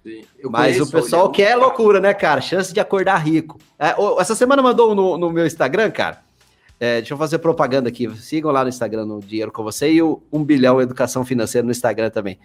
Sim. 0.02 0.24
Eu 0.38 0.50
Mas 0.50 0.80
o 0.80 0.90
pessoal 0.90 1.26
olha, 1.26 1.32
quer 1.32 1.56
um 1.56 1.60
loucura, 1.60 2.00
né, 2.00 2.12
cara? 2.12 2.40
Chance 2.40 2.72
de 2.72 2.80
acordar 2.80 3.16
rico. 3.18 3.58
É, 3.78 3.94
essa 4.18 4.34
semana 4.34 4.60
mandou 4.60 4.94
no, 4.94 5.16
no 5.16 5.30
meu 5.30 5.46
Instagram, 5.46 5.90
cara. 5.90 6.22
É, 6.80 6.96
deixa 6.96 7.14
eu 7.14 7.18
fazer 7.18 7.38
propaganda 7.38 7.88
aqui. 7.88 8.10
Sigam 8.16 8.50
lá 8.50 8.64
no 8.64 8.68
Instagram 8.68 9.04
no 9.04 9.20
Dinheiro 9.20 9.52
com 9.52 9.62
você 9.62 9.92
e 9.92 10.02
o 10.02 10.20
1 10.32 10.42
bilhão 10.44 10.80
Educação 10.80 11.24
Financeira 11.24 11.64
no 11.64 11.70
Instagram 11.70 12.10
também. 12.10 12.40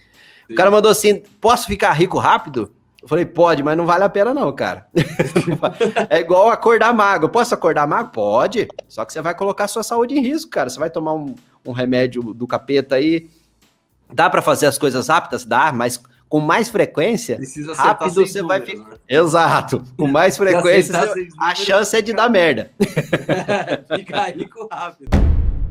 O 0.47 0.53
cara 0.53 0.69
mandou 0.69 0.91
assim: 0.91 1.23
posso 1.41 1.65
ficar 1.65 1.91
rico 1.93 2.19
rápido? 2.19 2.71
Eu 3.01 3.07
falei, 3.07 3.25
pode, 3.25 3.63
mas 3.63 3.77
não 3.77 3.85
vale 3.85 4.03
a 4.03 4.09
pena, 4.09 4.33
não, 4.33 4.51
cara. 4.53 4.87
é 6.09 6.19
igual 6.19 6.49
acordar 6.49 6.93
mago. 6.93 7.29
Posso 7.29 7.53
acordar 7.53 7.87
mago? 7.87 8.11
Pode. 8.11 8.67
Só 8.87 9.05
que 9.05 9.13
você 9.13 9.21
vai 9.21 9.33
colocar 9.33 9.63
a 9.63 9.67
sua 9.67 9.83
saúde 9.83 10.15
em 10.15 10.21
risco, 10.21 10.51
cara. 10.51 10.69
Você 10.69 10.79
vai 10.79 10.89
tomar 10.89 11.13
um, 11.13 11.33
um 11.65 11.71
remédio 11.71 12.21
do 12.33 12.45
capeta 12.45 12.95
aí. 12.95 13.29
Dá 14.13 14.29
pra 14.29 14.41
fazer 14.41 14.65
as 14.65 14.77
coisas 14.77 15.07
rápidas? 15.07 15.45
Dá, 15.45 15.71
mas 15.71 16.01
com 16.29 16.39
mais 16.39 16.69
frequência, 16.69 17.37
Precisa 17.37 17.73
rápido 17.73 18.13
você 18.13 18.41
vai 18.43 18.61
ficar. 18.61 18.89
né? 18.89 18.97
Exato. 19.07 19.83
Com 19.97 20.07
mais 20.07 20.35
frequência, 20.37 20.93
você- 20.99 21.27
a 21.39 21.55
chance 21.55 21.95
é 21.95 22.01
de 22.01 22.13
dar 22.13 22.29
merda. 22.29 22.71
Fica 23.95 24.23
rico 24.29 24.67
rápido. 24.71 25.09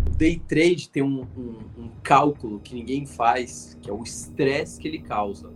O 0.09 0.11
day 0.17 0.41
trade 0.49 0.89
tem 0.89 1.03
um, 1.03 1.27
um- 1.37 1.59
um 1.85 1.91
cálculo 2.03 2.59
que 2.61 2.75
ninguém 2.75 3.05
faz, 3.05 3.77
que 3.83 3.91
é 3.91 3.93
o 3.93 4.03
estresse 4.03 4.81
que 4.81 4.89
ele 4.89 5.01
causa. 5.01 5.51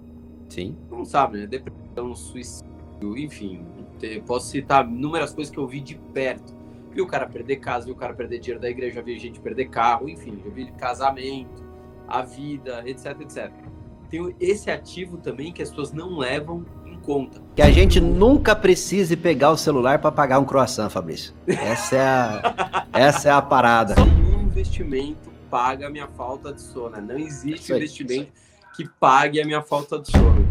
Sim. 0.48 0.76
Não 0.90 1.04
sabe, 1.04 1.38
né? 1.38 1.46
Depressão, 1.46 2.14
suicídio, 2.14 3.16
enfim. 3.16 3.64
Posso 4.26 4.48
citar 4.50 4.86
inúmeras 4.86 5.32
coisas 5.32 5.52
que 5.52 5.58
eu 5.58 5.66
vi 5.66 5.80
de 5.80 5.94
perto. 6.12 6.54
Vi 6.92 7.00
o 7.00 7.06
cara 7.06 7.26
perder 7.26 7.56
casa, 7.56 7.86
vi 7.86 7.92
o 7.92 7.96
cara 7.96 8.12
perder 8.14 8.40
dinheiro 8.40 8.60
da 8.60 8.68
igreja, 8.68 8.96
já 8.96 9.02
vi 9.02 9.16
gente 9.18 9.38
perder 9.40 9.66
carro, 9.66 10.08
enfim, 10.08 10.40
já 10.44 10.50
vi 10.50 10.72
casamento, 10.72 11.62
a 12.08 12.20
vida, 12.22 12.82
etc, 12.84 13.20
etc. 13.20 13.50
Tem 14.10 14.34
esse 14.40 14.70
ativo 14.70 15.16
também 15.18 15.52
que 15.52 15.62
as 15.62 15.70
pessoas 15.70 15.92
não 15.92 16.18
levam 16.18 16.64
em 16.84 16.98
conta. 16.98 17.40
Que 17.54 17.62
a 17.62 17.70
gente 17.70 18.00
nunca 18.00 18.56
precise 18.56 19.16
pegar 19.16 19.52
o 19.52 19.56
celular 19.56 20.00
para 20.00 20.10
pagar 20.10 20.40
um 20.40 20.44
croissant, 20.44 20.90
Fabrício. 20.90 21.32
Essa 21.46 21.96
é 21.96 22.00
a, 22.00 22.86
essa 22.92 23.28
é 23.28 23.32
a 23.32 23.40
parada. 23.40 23.94
Nenhum 23.94 24.42
investimento 24.42 25.30
paga 25.48 25.86
a 25.86 25.90
minha 25.90 26.08
falta 26.08 26.52
de 26.52 26.60
sono. 26.60 27.00
Não 27.00 27.16
existe 27.16 27.72
aí, 27.72 27.78
investimento 27.78 28.32
que 28.76 28.88
pague 28.98 29.40
a 29.40 29.44
minha 29.44 29.62
falta 29.62 29.98
de 29.98 30.10
sono. 30.10 30.48